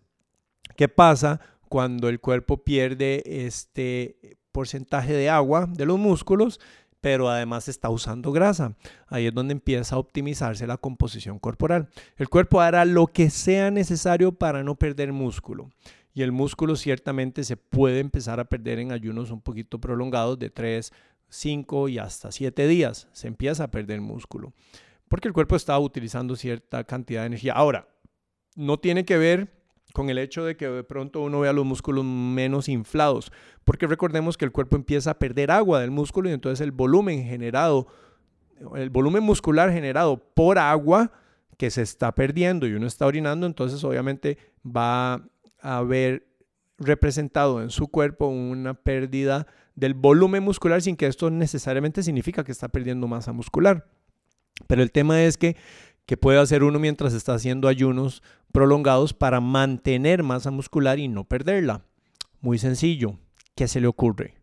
[0.75, 6.59] ¿qué pasa cuando el cuerpo pierde este porcentaje de agua de los músculos?
[7.03, 8.77] Pero además está usando grasa.
[9.07, 11.89] Ahí es donde empieza a optimizarse la composición corporal.
[12.15, 15.69] El cuerpo hará lo que sea necesario para no perder músculo.
[16.13, 20.49] Y el músculo ciertamente se puede empezar a perder en ayunos un poquito prolongados de
[20.49, 20.93] 3,
[21.27, 23.09] 5 y hasta 7 días.
[23.11, 24.53] Se empieza a perder músculo.
[25.09, 27.51] Porque el cuerpo está utilizando cierta cantidad de energía.
[27.51, 27.89] Ahora,
[28.55, 29.62] no tiene que ver
[29.93, 33.31] con el hecho de que de pronto uno vea los músculos menos inflados,
[33.63, 37.23] porque recordemos que el cuerpo empieza a perder agua del músculo y entonces el volumen
[37.23, 37.87] generado,
[38.75, 41.11] el volumen muscular generado por agua
[41.57, 45.29] que se está perdiendo y uno está orinando, entonces obviamente va
[45.61, 46.27] a haber
[46.79, 52.51] representado en su cuerpo una pérdida del volumen muscular sin que esto necesariamente significa que
[52.51, 53.87] está perdiendo masa muscular.
[54.67, 55.55] Pero el tema es que
[56.05, 61.23] que puede hacer uno mientras está haciendo ayunos prolongados para mantener masa muscular y no
[61.23, 61.85] perderla.
[62.41, 63.19] Muy sencillo.
[63.55, 64.35] ¿Qué se le ocurre?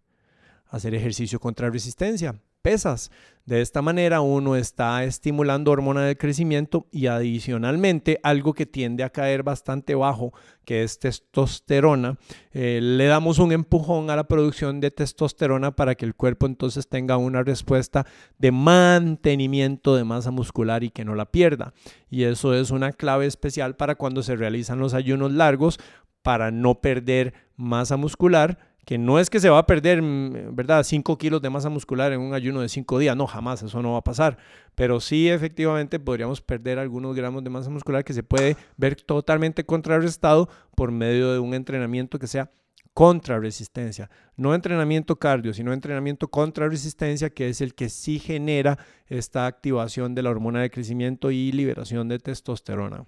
[0.68, 3.10] Hacer ejercicio contra resistencia pesas.
[3.46, 9.10] De esta manera uno está estimulando hormona del crecimiento y adicionalmente algo que tiende a
[9.10, 10.32] caer bastante bajo,
[10.64, 12.16] que es testosterona,
[12.52, 16.86] eh, le damos un empujón a la producción de testosterona para que el cuerpo entonces
[16.86, 18.06] tenga una respuesta
[18.38, 21.72] de mantenimiento de masa muscular y que no la pierda.
[22.08, 25.80] Y eso es una clave especial para cuando se realizan los ayunos largos
[26.22, 30.82] para no perder masa muscular que no es que se va a perder, mm, ¿verdad?,
[30.82, 33.92] 5 kilos de masa muscular en un ayuno de 5 días, no, jamás, eso no
[33.92, 34.36] va a pasar,
[34.74, 39.64] pero sí efectivamente podríamos perder algunos gramos de masa muscular que se puede ver totalmente
[39.64, 42.50] contrarrestado por medio de un entrenamiento que sea
[42.92, 48.76] contra resistencia, no entrenamiento cardio, sino entrenamiento contra resistencia, que es el que sí genera
[49.06, 53.06] esta activación de la hormona de crecimiento y liberación de testosterona.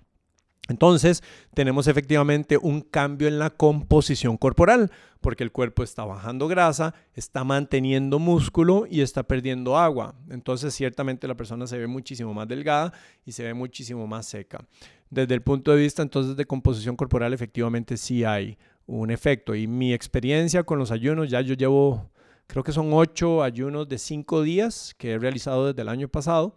[0.69, 1.23] Entonces,
[1.55, 7.43] tenemos efectivamente un cambio en la composición corporal, porque el cuerpo está bajando grasa, está
[7.43, 10.15] manteniendo músculo y está perdiendo agua.
[10.31, 12.93] Entonces, ciertamente la persona se ve muchísimo más delgada
[13.27, 14.65] y se ve muchísimo más seca.
[15.11, 19.55] Desde el punto de vista entonces de composición corporal, efectivamente sí hay un efecto.
[19.55, 22.11] Y mi experiencia con los ayunos, ya yo llevo,
[22.47, 26.57] creo que son ocho ayunos de cinco días que he realizado desde el año pasado.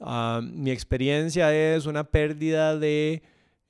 [0.00, 3.22] Ah, mi experiencia es una pérdida de,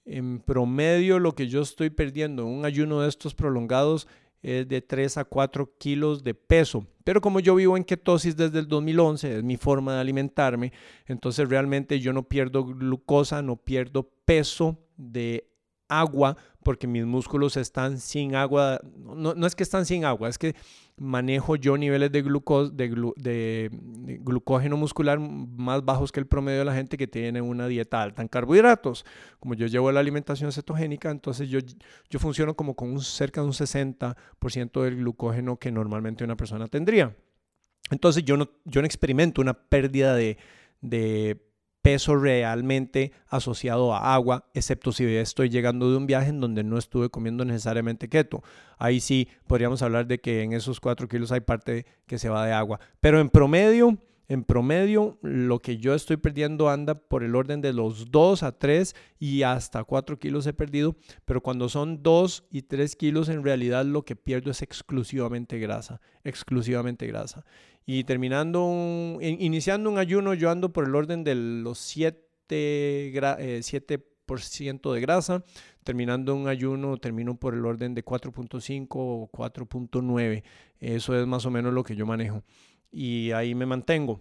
[0.04, 4.08] en promedio, lo que yo estoy perdiendo en un ayuno de estos prolongados
[4.42, 6.86] es de 3 a 4 kilos de peso.
[7.04, 10.72] Pero como yo vivo en ketosis desde el 2011, es mi forma de alimentarme,
[11.06, 15.48] entonces realmente yo no pierdo glucosa, no pierdo peso de
[15.88, 18.80] agua porque mis músculos están sin agua.
[18.96, 20.54] No, no es que están sin agua, es que
[20.98, 23.70] manejo yo niveles de, de,
[24.20, 28.22] glucógeno muscular más bajos que el promedio de la gente que tiene una dieta alta
[28.22, 29.04] en carbohidratos.
[29.38, 31.60] Como yo llevo la alimentación cetogénica, entonces yo,
[32.08, 36.66] yo funciono como con un, cerca de un 60% del glucógeno que normalmente una persona
[36.66, 37.14] tendría.
[37.90, 40.36] Entonces yo no, yo no experimento una pérdida de
[41.86, 46.78] peso realmente asociado a agua, excepto si estoy llegando de un viaje en donde no
[46.78, 48.42] estuve comiendo necesariamente keto.
[48.76, 52.44] Ahí sí podríamos hablar de que en esos 4 kilos hay parte que se va
[52.44, 52.80] de agua.
[52.98, 57.72] Pero en promedio, en promedio, lo que yo estoy perdiendo anda por el orden de
[57.72, 62.62] los 2 a 3 y hasta 4 kilos he perdido, pero cuando son 2 y
[62.62, 67.44] 3 kilos, en realidad lo que pierdo es exclusivamente grasa, exclusivamente grasa.
[67.86, 72.18] Y terminando, iniciando un ayuno, yo ando por el orden de los 7,
[72.50, 75.44] eh, 7% de grasa.
[75.84, 80.42] Terminando un ayuno, termino por el orden de 4.5 o 4.9.
[80.80, 82.42] Eso es más o menos lo que yo manejo
[82.96, 84.20] y ahí me mantengo.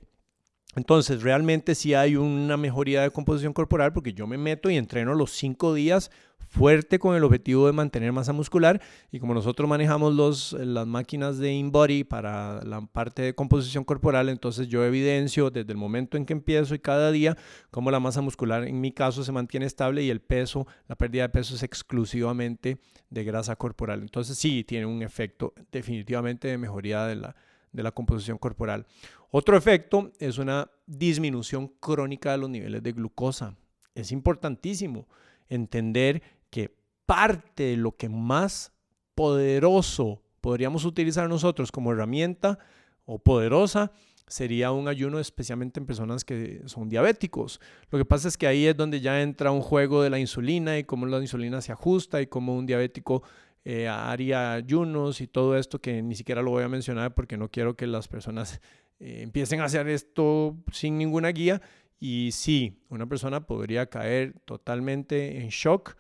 [0.76, 5.16] Entonces, realmente sí hay una mejoría de composición corporal porque yo me meto y entreno
[5.16, 6.12] los cinco días
[6.56, 11.38] fuerte con el objetivo de mantener masa muscular y como nosotros manejamos los, las máquinas
[11.38, 16.26] de InBody para la parte de composición corporal, entonces yo evidencio desde el momento en
[16.26, 17.36] que empiezo y cada día
[17.72, 21.24] cómo la masa muscular en mi caso se mantiene estable y el peso, la pérdida
[21.24, 24.02] de peso es exclusivamente de grasa corporal.
[24.02, 27.36] Entonces sí, tiene un efecto definitivamente de mejoría de la,
[27.74, 28.86] de la composición corporal.
[29.30, 33.58] Otro efecto es una disminución crónica de los niveles de glucosa.
[33.94, 35.08] Es importantísimo
[35.50, 36.22] entender
[36.56, 36.74] que
[37.06, 38.72] parte de lo que más
[39.14, 42.60] poderoso podríamos utilizar nosotros como herramienta
[43.04, 43.92] o poderosa
[44.26, 47.60] sería un ayuno especialmente en personas que son diabéticos.
[47.92, 50.78] Lo que pasa es que ahí es donde ya entra un juego de la insulina
[50.78, 53.22] y cómo la insulina se ajusta y cómo un diabético
[53.66, 57.52] eh, haría ayunos y todo esto que ni siquiera lo voy a mencionar porque no
[57.52, 58.62] quiero que las personas
[59.02, 61.62] eh, empiecen a hacer esto sin ninguna guía.
[62.00, 65.98] Y sí, una persona podría caer totalmente en shock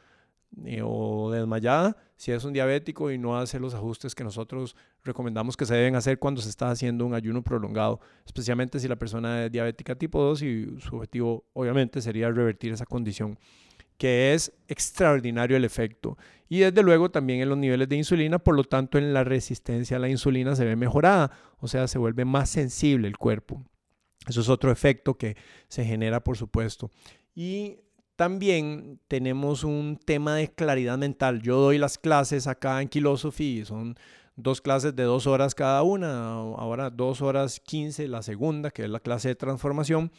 [0.63, 5.57] eh, o desmayada si es un diabético y no hace los ajustes que nosotros recomendamos
[5.57, 9.45] que se deben hacer cuando se está haciendo un ayuno prolongado, especialmente si la persona
[9.45, 13.37] es diabética tipo 2 y su objetivo obviamente sería revertir esa condición
[13.97, 16.17] que es extraordinario el efecto.
[16.49, 19.97] Y desde luego también en los niveles de insulina, por lo tanto en la resistencia
[19.97, 23.63] a la insulina se ve mejorada, o sea, se vuelve más sensible el cuerpo.
[24.27, 25.37] Eso es otro efecto que
[25.67, 26.91] se genera, por supuesto.
[27.33, 27.79] Y
[28.15, 31.41] también tenemos un tema de claridad mental.
[31.41, 33.95] Yo doy las clases acá en Philosophy, son
[34.35, 38.89] dos clases de dos horas cada una, ahora dos horas quince la segunda, que es
[38.89, 40.11] la clase de transformación.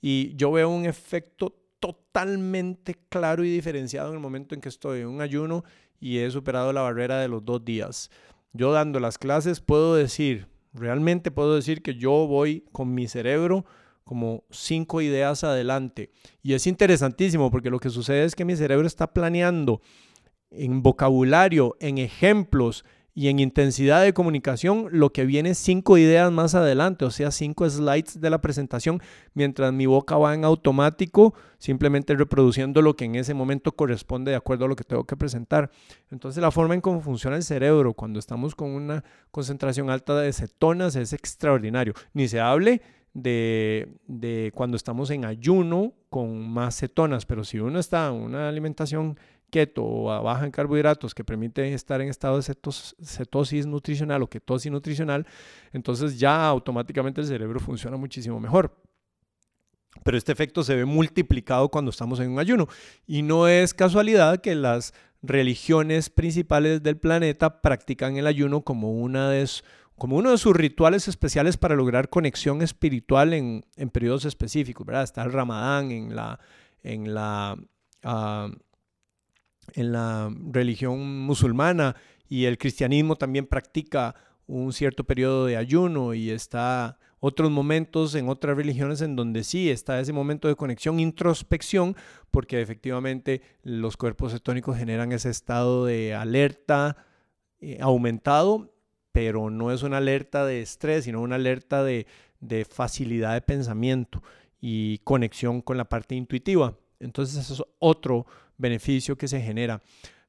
[0.00, 5.00] Y yo veo un efecto totalmente claro y diferenciado en el momento en que estoy
[5.00, 5.64] en un ayuno
[5.98, 8.10] y he superado la barrera de los dos días.
[8.52, 13.64] Yo dando las clases puedo decir, realmente puedo decir que yo voy con mi cerebro
[14.04, 16.10] como cinco ideas adelante.
[16.42, 19.80] Y es interesantísimo porque lo que sucede es que mi cerebro está planeando
[20.50, 22.84] en vocabulario, en ejemplos,
[23.14, 27.68] y en intensidad de comunicación lo que viene cinco ideas más adelante, o sea, cinco
[27.68, 29.02] slides de la presentación,
[29.34, 34.36] mientras mi boca va en automático, simplemente reproduciendo lo que en ese momento corresponde de
[34.36, 35.70] acuerdo a lo que tengo que presentar.
[36.10, 40.32] Entonces la forma en cómo funciona el cerebro cuando estamos con una concentración alta de
[40.32, 41.94] cetonas es extraordinario.
[42.14, 42.80] Ni se hable
[43.14, 48.48] de, de, cuando estamos en ayuno con más cetonas, pero si uno está en una
[48.48, 49.18] alimentación
[49.50, 54.70] keto o baja en carbohidratos que permite estar en estado de cetosis nutricional o ketosis
[54.72, 55.26] nutricional,
[55.72, 58.74] entonces ya automáticamente el cerebro funciona muchísimo mejor.
[60.04, 62.68] Pero este efecto se ve multiplicado cuando estamos en un ayuno.
[63.06, 69.28] Y no es casualidad que las religiones principales del planeta practican el ayuno como, una
[69.28, 69.48] de,
[70.00, 74.86] como uno de sus rituales especiales para lograr conexión espiritual en, en periodos específicos.
[74.86, 75.04] ¿verdad?
[75.04, 76.40] Está el ramadán en la,
[76.82, 77.56] en la
[78.02, 78.48] ah,
[79.74, 81.96] en la religión musulmana
[82.28, 84.14] y el cristianismo también practica
[84.46, 89.70] un cierto periodo de ayuno y está otros momentos en otras religiones en donde sí
[89.70, 91.94] está ese momento de conexión, introspección,
[92.30, 96.96] porque efectivamente los cuerpos cetónicos generan ese estado de alerta
[97.60, 98.72] eh, aumentado,
[99.12, 102.06] pero no es una alerta de estrés, sino una alerta de,
[102.40, 104.22] de facilidad de pensamiento
[104.60, 106.76] y conexión con la parte intuitiva.
[106.98, 108.26] Entonces eso es otro
[108.58, 109.80] beneficio que se genera.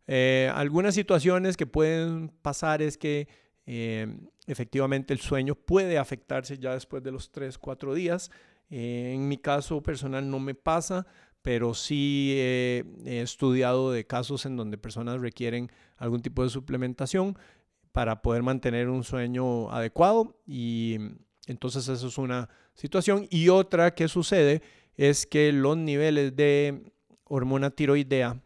[0.07, 3.27] Eh, algunas situaciones que pueden pasar es que
[3.65, 4.07] eh,
[4.47, 8.31] efectivamente el sueño puede afectarse ya después de los 3, 4 días.
[8.69, 11.05] Eh, en mi caso personal no me pasa,
[11.41, 17.37] pero sí he estudiado de casos en donde personas requieren algún tipo de suplementación
[17.91, 20.97] para poder mantener un sueño adecuado y
[21.47, 23.27] entonces eso es una situación.
[23.29, 24.61] Y otra que sucede
[24.95, 26.91] es que los niveles de
[27.25, 28.41] hormona tiroidea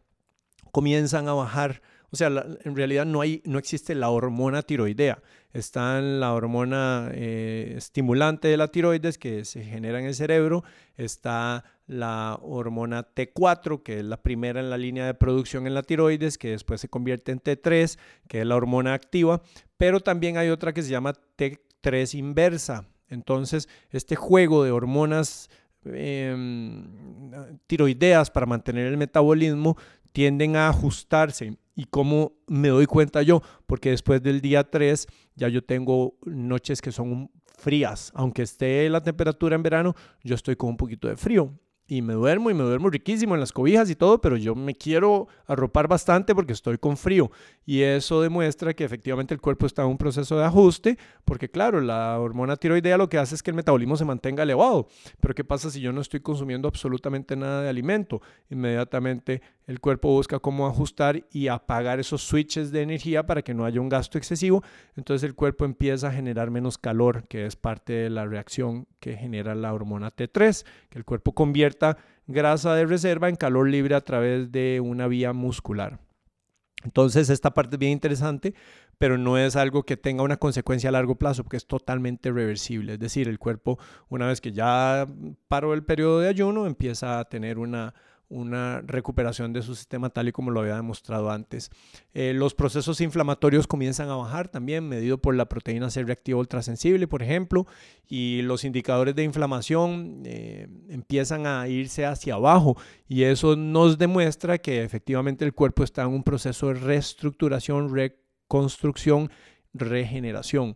[0.72, 1.82] comienzan a bajar.
[2.12, 5.22] O sea, en realidad no, hay, no existe la hormona tiroidea.
[5.54, 10.64] Está la hormona eh, estimulante de la tiroides que se genera en el cerebro.
[10.96, 15.84] Está la hormona T4, que es la primera en la línea de producción en la
[15.84, 19.42] tiroides, que después se convierte en T3, que es la hormona activa.
[19.78, 22.88] Pero también hay otra que se llama T3 inversa.
[23.08, 25.50] Entonces, este juego de hormonas
[25.86, 27.32] em,
[27.68, 29.78] tiroideas para mantener el metabolismo
[30.12, 31.58] tienden a ajustarse.
[31.76, 33.42] ¿Y cómo me doy cuenta yo?
[33.68, 38.12] Porque después del día 3 ya yo tengo noches que son frías.
[38.16, 41.54] Aunque esté la temperatura en verano, yo estoy con un poquito de frío
[41.88, 44.74] y me duermo y me duermo riquísimo en las cobijas y todo, pero yo me
[44.74, 47.30] quiero arropar bastante porque estoy con frío.
[47.66, 51.82] Y eso demuestra que efectivamente el cuerpo está en un proceso de ajuste, porque claro,
[51.82, 54.88] la hormona tiroidea lo que hace es que el metabolismo se mantenga elevado,
[55.20, 58.22] pero ¿qué pasa si yo no estoy consumiendo absolutamente nada de alimento?
[58.50, 63.66] Inmediatamente el cuerpo busca cómo ajustar y apagar esos switches de energía para que no
[63.66, 64.64] haya un gasto excesivo,
[64.96, 69.18] entonces el cuerpo empieza a generar menos calor, que es parte de la reacción que
[69.18, 71.74] genera la hormona T3, que el cuerpo convierte
[72.28, 75.99] grasa de reserva en calor libre a través de una vía muscular.
[76.84, 78.53] Entonces, esta parte es bien interesante,
[78.97, 82.93] pero no es algo que tenga una consecuencia a largo plazo, porque es totalmente reversible.
[82.93, 85.07] Es decir, el cuerpo, una vez que ya
[85.47, 87.93] paró el periodo de ayuno, empieza a tener una
[88.30, 91.69] una recuperación de su sistema tal y como lo había demostrado antes.
[92.13, 97.07] Eh, los procesos inflamatorios comienzan a bajar también, medido por la proteína C reactiva ultrasensible,
[97.07, 97.67] por ejemplo,
[98.07, 104.57] y los indicadores de inflamación eh, empiezan a irse hacia abajo y eso nos demuestra
[104.57, 109.32] que efectivamente el cuerpo está en un proceso de reestructuración, reconstrucción,
[109.73, 110.76] regeneración,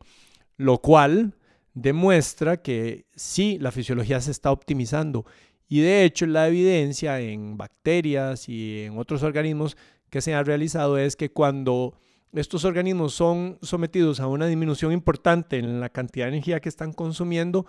[0.57, 1.35] lo cual
[1.73, 5.25] demuestra que sí, la fisiología se está optimizando
[5.69, 9.77] y de hecho la evidencia en bacterias y en otros organismos
[10.09, 11.93] que se ha realizado es que cuando
[12.33, 16.91] estos organismos son sometidos a una disminución importante en la cantidad de energía que están
[16.91, 17.67] consumiendo,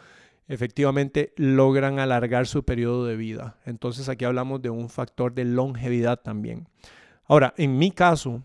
[0.49, 3.59] efectivamente logran alargar su periodo de vida.
[3.67, 6.69] Entonces aquí hablamos de un factor de longevidad también.
[7.27, 8.43] Ahora, en mi caso,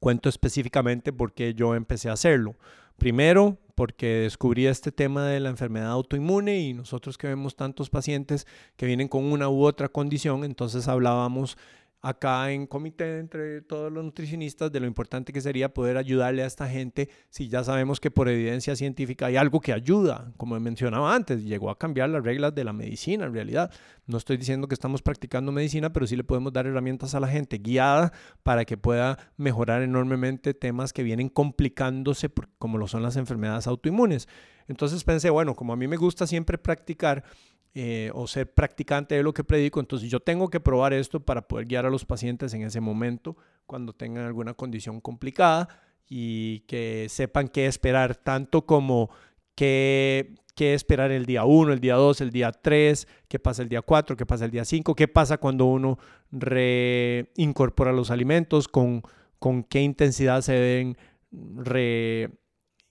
[0.00, 2.56] cuento específicamente por qué yo empecé a hacerlo.
[2.96, 8.46] Primero, porque descubrí este tema de la enfermedad autoinmune y nosotros que vemos tantos pacientes
[8.76, 11.58] que vienen con una u otra condición, entonces hablábamos
[12.02, 16.46] acá en comité entre todos los nutricionistas de lo importante que sería poder ayudarle a
[16.46, 21.14] esta gente si ya sabemos que por evidencia científica hay algo que ayuda, como mencionaba
[21.14, 23.70] antes, llegó a cambiar las reglas de la medicina en realidad.
[24.06, 27.28] No estoy diciendo que estamos practicando medicina, pero sí le podemos dar herramientas a la
[27.28, 33.16] gente guiada para que pueda mejorar enormemente temas que vienen complicándose como lo son las
[33.16, 34.28] enfermedades autoinmunes.
[34.68, 37.24] Entonces pensé, bueno, como a mí me gusta siempre practicar,
[37.78, 41.46] eh, o ser practicante de lo que predico, entonces yo tengo que probar esto para
[41.46, 45.68] poder guiar a los pacientes en ese momento cuando tengan alguna condición complicada
[46.08, 49.10] y que sepan qué esperar, tanto como
[49.54, 53.68] qué, qué esperar el día 1, el día 2, el día 3, qué pasa el
[53.68, 55.98] día 4, qué pasa el día 5, qué pasa cuando uno
[56.30, 59.02] reincorpora los alimentos, con,
[59.38, 60.96] con qué intensidad se deben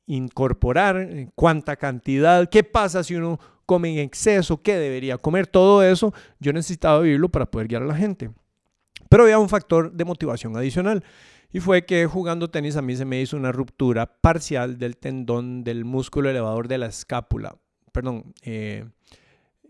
[0.08, 6.14] reincorporar, cuánta cantidad, qué pasa si uno come en exceso, qué debería comer, todo eso
[6.40, 8.32] yo necesitaba vivirlo para poder guiar a la gente.
[9.10, 11.04] Pero había un factor de motivación adicional
[11.52, 15.64] y fue que jugando tenis a mí se me hizo una ruptura parcial del tendón
[15.64, 17.58] del músculo elevador de la escápula,
[17.92, 18.86] perdón, eh,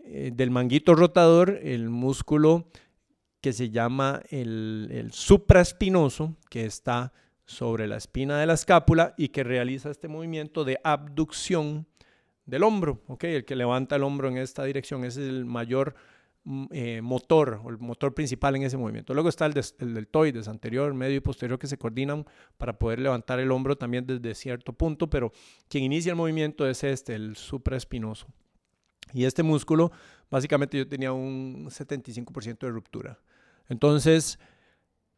[0.04, 2.68] eh, del manguito rotador, el músculo
[3.40, 7.12] que se llama el, el supraespinoso, que está
[7.44, 11.86] sobre la espina de la escápula y que realiza este movimiento de abducción
[12.46, 13.24] del hombro, ¿ok?
[13.24, 15.94] El que levanta el hombro en esta dirección es el mayor
[16.44, 19.12] mm, eh, motor o el motor principal en ese movimiento.
[19.12, 22.24] Luego está el, el, deltoides anterior, medio y posterior que se coordinan
[22.56, 25.32] para poder levantar el hombro también desde cierto punto, pero
[25.68, 28.26] quien inicia el movimiento es este, el supraespinoso.
[29.12, 29.92] Y este músculo,
[30.30, 33.18] básicamente yo tenía un 75% de ruptura.
[33.68, 34.38] Entonces,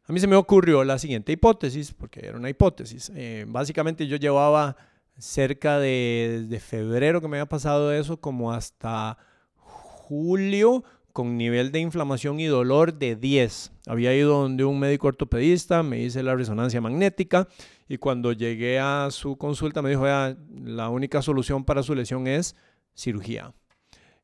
[0.05, 3.11] a mí se me ocurrió la siguiente hipótesis, porque era una hipótesis.
[3.15, 4.75] Eh, básicamente yo llevaba
[5.19, 9.17] cerca de, febrero que me había pasado eso, como hasta
[9.55, 13.71] julio con nivel de inflamación y dolor de 10.
[13.87, 17.47] Había ido donde un médico ortopedista, me hice la resonancia magnética
[17.87, 22.55] y cuando llegué a su consulta me dijo, la única solución para su lesión es
[22.95, 23.53] cirugía.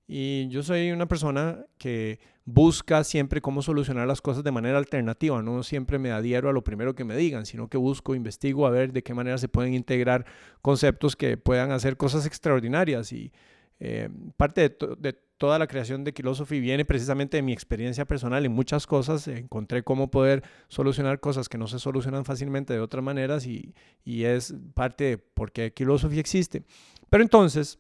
[0.08, 5.42] Y yo soy una persona que busca siempre cómo solucionar las cosas de manera alternativa.
[5.42, 8.70] No siempre me adhiero a lo primero que me digan, sino que busco, investigo a
[8.70, 10.26] ver de qué manera se pueden integrar
[10.62, 13.12] conceptos que puedan hacer cosas extraordinarias.
[13.12, 13.32] Y
[13.80, 18.52] eh, parte de, toda la creación de Philosophy viene precisamente de mi experiencia personal en
[18.52, 19.28] muchas cosas.
[19.28, 24.26] Encontré cómo poder solucionar cosas que no se solucionan fácilmente de otras maneras y, y
[24.26, 26.64] es parte de por qué Philosophy existe.
[27.10, 27.80] Pero entonces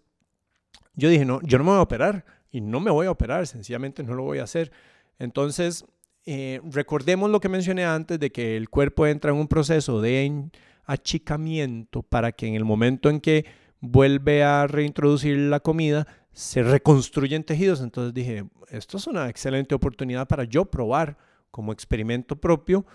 [0.96, 3.48] yo dije, no, yo no me voy a operar y no me voy a operar,
[3.48, 4.72] sencillamente no lo voy a hacer.
[5.20, 5.86] Entonces,
[6.26, 10.50] eh, recordemos lo que mencioné antes de que el cuerpo entra en un proceso de
[10.86, 13.46] achicamiento para que en el momento en que
[13.80, 17.82] vuelve a reintroducir la comida, se reconstruyen tejidos.
[17.82, 21.18] Entonces dije, esto es una excelente oportunidad para yo probar
[21.52, 22.86] como experimento propio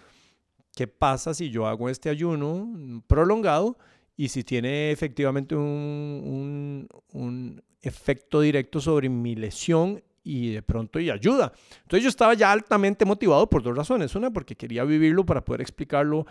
[0.75, 3.79] qué pasa si yo hago este ayuno prolongado
[4.17, 11.11] y si tiene efectivamente un, un efecto directo sobre mi lesión y de pronto y
[11.11, 11.53] ayuda.
[11.83, 14.15] Entonces yo estaba ya altamente motivado por dos razones.
[14.15, 16.27] Una, porque quería vivirlo para poder explicarlo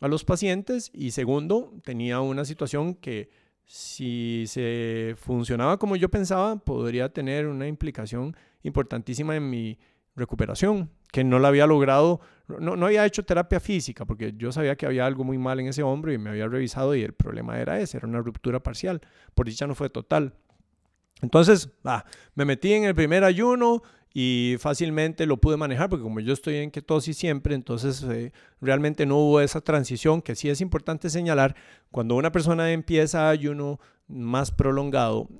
[0.00, 3.30] a los pacientes y segundo, tenía una situación que
[3.64, 9.78] si se funcionaba como yo pensaba, podría tener una implicación importantísima en mi
[10.16, 14.76] recuperación, que no la había logrado, no, no había hecho terapia física, porque yo sabía
[14.76, 17.58] que había algo muy mal en ese hombro y me había revisado y el problema
[17.58, 19.00] era ese, era una ruptura parcial.
[19.34, 20.34] Por dicha no fue total.
[21.24, 22.04] Entonces, ah,
[22.34, 26.56] me metí en el primer ayuno y fácilmente lo pude manejar porque como yo estoy
[26.56, 31.56] en ketosis siempre, entonces eh, realmente no hubo esa transición que sí es importante señalar.
[31.90, 35.30] Cuando una persona empieza ayuno más prolongado,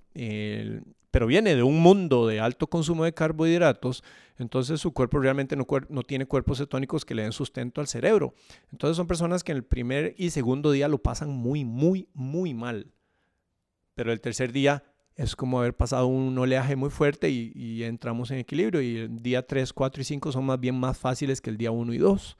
[1.11, 4.03] pero viene de un mundo de alto consumo de carbohidratos,
[4.39, 8.32] entonces su cuerpo realmente no, no, tiene cuerpos cetónicos que le den sustento al cerebro.
[8.72, 12.55] Entonces son personas que en el primer y segundo día lo pasan muy, muy, muy
[12.55, 12.91] mal.
[13.95, 14.82] Pero el tercer día
[15.17, 19.47] es como haber pasado un oleaje muy fuerte y, entramos en equilibrio y el día
[19.47, 22.37] 3, 4 y 5 son más bien más fáciles que el día 1 y 2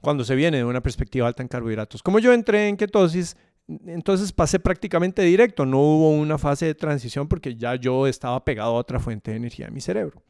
[0.00, 2.02] cuando se viene de una perspectiva alta en carbohidratos.
[2.02, 3.36] Como yo entré en ketosis,
[3.86, 8.70] entonces pasé prácticamente directo, no hubo una fase de transición porque ya yo estaba pegado
[8.70, 10.22] a otra fuente de energía en mi cerebro.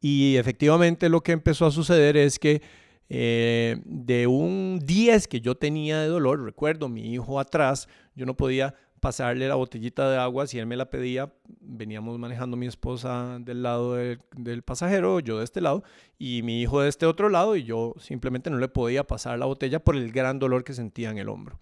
[0.00, 2.62] Y efectivamente lo que empezó a suceder es que
[3.08, 8.36] eh, de un 10 que yo tenía de dolor, recuerdo mi hijo atrás, yo no
[8.36, 11.30] podía pasarle la botellita de agua si él me la pedía.
[11.60, 15.82] Veníamos manejando mi esposa del lado del, pasajero, yo de este lado,
[16.20, 19.46] y mi hijo de este otro lado, y yo simplemente no le podía pasar la
[19.46, 21.58] botella por el gran dolor que sentía en el hombro.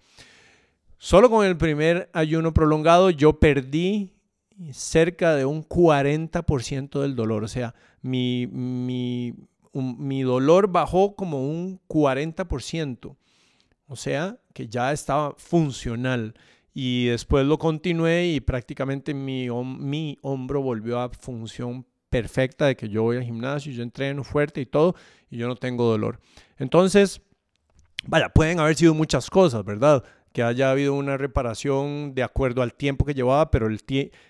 [0.99, 4.13] Solo con el primer ayuno prolongado yo perdí
[4.71, 7.73] cerca de un 40% del dolor, o sea,
[8.03, 9.33] mi, mi,
[9.73, 13.15] mi dolor bajó como un 40%,
[13.87, 16.35] o sea, que ya estaba funcional
[16.73, 22.89] y después lo continué y prácticamente mi, mi hombro volvió a función perfecta de que
[22.89, 24.95] yo voy al gimnasio, yo entreno fuerte y todo
[25.29, 26.19] y yo no tengo dolor.
[26.57, 27.21] Entonces,
[28.05, 30.03] vaya, pueden haber sido muchas cosas, ¿verdad?
[30.33, 33.81] Que haya habido una reparación de acuerdo al tiempo que llevaba, pero el,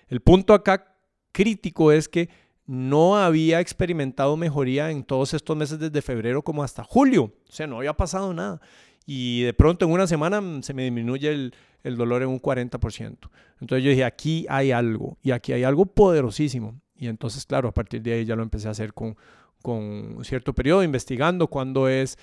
[0.08, 0.96] el punto acá
[1.32, 2.28] crítico es que
[2.66, 7.32] no había experimentado mejoría en todos estos meses desde febrero como hasta julio.
[7.48, 8.60] O sea, no había pasado nada.
[9.04, 13.16] Y de pronto en una semana se me disminuye el, el dolor en un 40%.
[13.60, 16.80] Entonces yo dije, aquí hay algo y aquí hay algo poderosísimo.
[16.96, 19.16] Y entonces, claro, a partir de ahí ya lo empecé a hacer con,
[19.62, 22.18] con cierto periodo, investigando cuándo es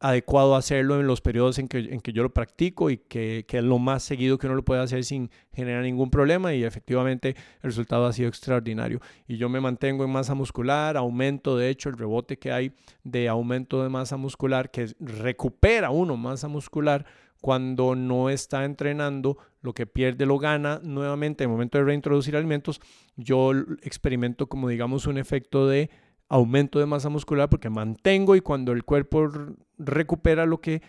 [0.00, 3.58] adecuado hacerlo en los periodos en que, en que yo lo practico y que, que,
[3.58, 7.34] es lo más seguido que uno lo puede hacer sin generar ningún problema y efectivamente
[7.62, 9.00] el resultado ha sido extraordinario.
[9.26, 13.28] Y yo me mantengo en masa muscular, aumento de hecho el rebote que hay de
[13.28, 17.04] aumento de masa muscular, que recupera uno masa muscular
[17.40, 22.36] cuando no está entrenando, lo que pierde lo gana nuevamente en el momento de reintroducir
[22.36, 22.80] alimentos,
[23.16, 25.90] yo experimento como digamos un efecto de
[26.28, 29.30] aumento de masa muscular porque mantengo y cuando el cuerpo
[29.78, 30.82] recupera lo que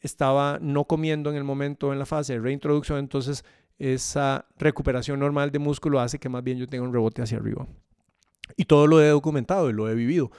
[0.00, 3.44] estaba no comiendo en el momento en la fase de reintroducción, entonces
[3.78, 7.66] esa recuperación normal de músculo hace que más bien yo tenga un rebote hacia arriba.
[8.56, 10.30] Y todo lo he documentado y lo he vivido.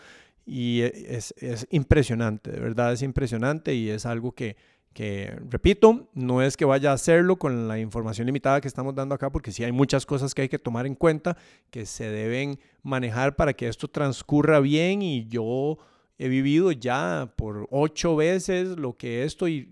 [0.45, 4.57] Y es, es impresionante, de verdad es impresionante y es algo que,
[4.94, 9.16] que repito, no es que vaya a hacerlo con la información limitada que estamos dando
[9.16, 11.38] acá, porque sí hay muchas cosas que hay que tomar en cuenta,
[11.70, 15.78] que se deben manejar para que esto transcurra bien y yo
[16.18, 19.70] he vivido ya por ocho veces lo que esto y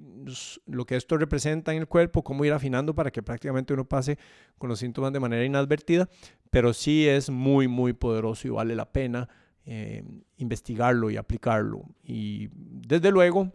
[0.65, 4.17] lo que esto representa en el cuerpo, cómo ir afinando para que prácticamente uno pase
[4.57, 6.09] con los síntomas de manera inadvertida,
[6.49, 9.29] pero sí es muy, muy poderoso y vale la pena
[9.65, 10.03] eh,
[10.37, 11.83] investigarlo y aplicarlo.
[12.03, 13.53] Y desde luego,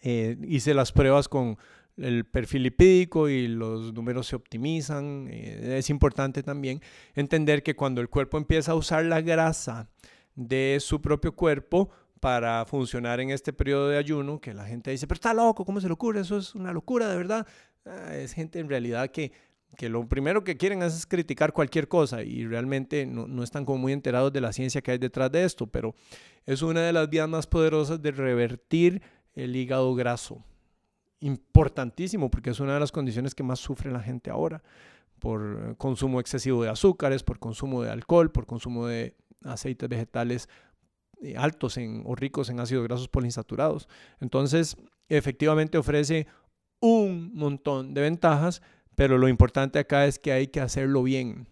[0.00, 1.58] eh, hice las pruebas con
[1.96, 5.28] el perfil lipídico y los números se optimizan.
[5.30, 6.80] Eh, es importante también
[7.14, 9.88] entender que cuando el cuerpo empieza a usar la grasa
[10.34, 11.90] de su propio cuerpo
[12.20, 15.80] para funcionar en este periodo de ayuno, que la gente dice, pero está loco, ¿cómo
[15.80, 16.20] se le ocurre?
[16.20, 17.46] Eso es una locura, de verdad.
[17.84, 19.32] Ah, es gente en realidad que,
[19.76, 23.78] que lo primero que quieren es criticar cualquier cosa y realmente no, no, están como
[23.78, 25.96] muy enterados de la ciencia que hay detrás de esto, pero
[26.46, 29.02] es una de las vías más poderosas de revertir
[29.34, 30.42] el hígado graso.
[31.20, 34.62] Importantísimo porque es una de las condiciones que más sufre la gente ahora
[35.18, 39.14] por consumo excesivo de azúcares, por consumo de alcohol, por consumo de
[39.44, 40.48] aceites vegetales
[41.22, 43.88] eh, altos en, o ricos en ácidos grasos poliinsaturados.
[44.20, 44.76] Entonces,
[45.08, 46.26] efectivamente ofrece
[46.80, 48.62] un montón de ventajas,
[48.96, 51.46] pero lo importante acá es que hay que hacerlo bien.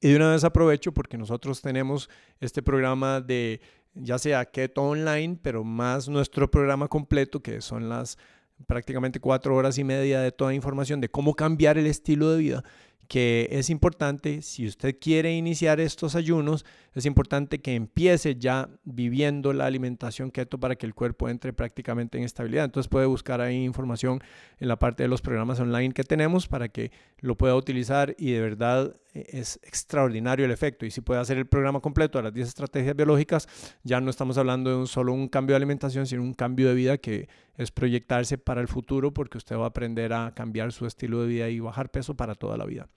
[0.00, 2.08] Y de una vez aprovecho porque nosotros tenemos
[2.40, 3.60] este programa de
[3.98, 8.18] ya sea Keto Online, pero más nuestro programa completo, que son las
[8.66, 12.64] prácticamente cuatro horas y media de toda información de cómo cambiar el estilo de vida
[13.08, 16.66] que es importante, si usted quiere iniciar estos ayunos,
[16.98, 22.18] es importante que empiece ya viviendo la alimentación keto para que el cuerpo entre prácticamente
[22.18, 22.64] en estabilidad.
[22.64, 24.20] Entonces puede buscar ahí información
[24.58, 26.90] en la parte de los programas online que tenemos para que
[27.20, 30.86] lo pueda utilizar y de verdad eh, es extraordinario el efecto.
[30.86, 33.48] Y si puede hacer el programa completo de las 10 estrategias biológicas,
[33.84, 36.74] ya no estamos hablando de un solo un cambio de alimentación, sino un cambio de
[36.74, 40.86] vida que es proyectarse para el futuro porque usted va a aprender a cambiar su
[40.86, 42.88] estilo de vida y bajar peso para toda la vida.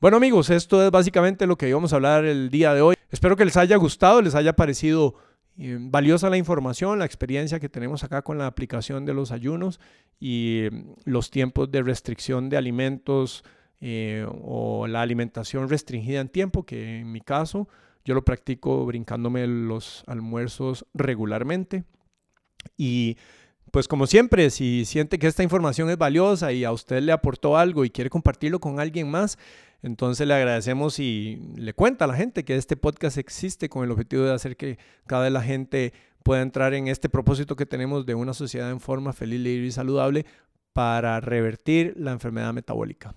[0.00, 2.96] Bueno amigos, esto es básicamente lo que íbamos a hablar el día de hoy.
[3.12, 5.14] Espero que les haya gustado, les haya parecido
[5.58, 9.80] eh, valiosa la información, la experiencia que tenemos acá con la aplicación de los ayunos
[10.18, 13.44] y mm, los tiempos de restricción de alimentos
[13.82, 17.68] eh, o la alimentación restringida en tiempo, que en mi caso
[18.02, 21.84] yo lo practico brincándome los almuerzos regularmente.
[22.78, 23.18] Y
[23.72, 27.56] pues como siempre, si siente que esta información es valiosa y a usted le aportó
[27.56, 29.38] algo y quiere compartirlo con alguien más,
[29.82, 33.90] entonces le agradecemos y le cuenta a la gente que este podcast existe con el
[33.90, 38.04] objetivo de hacer que cada vez la gente pueda entrar en este propósito que tenemos
[38.04, 40.26] de una sociedad en forma feliz, libre y saludable
[40.74, 43.14] para revertir la enfermedad metabólica.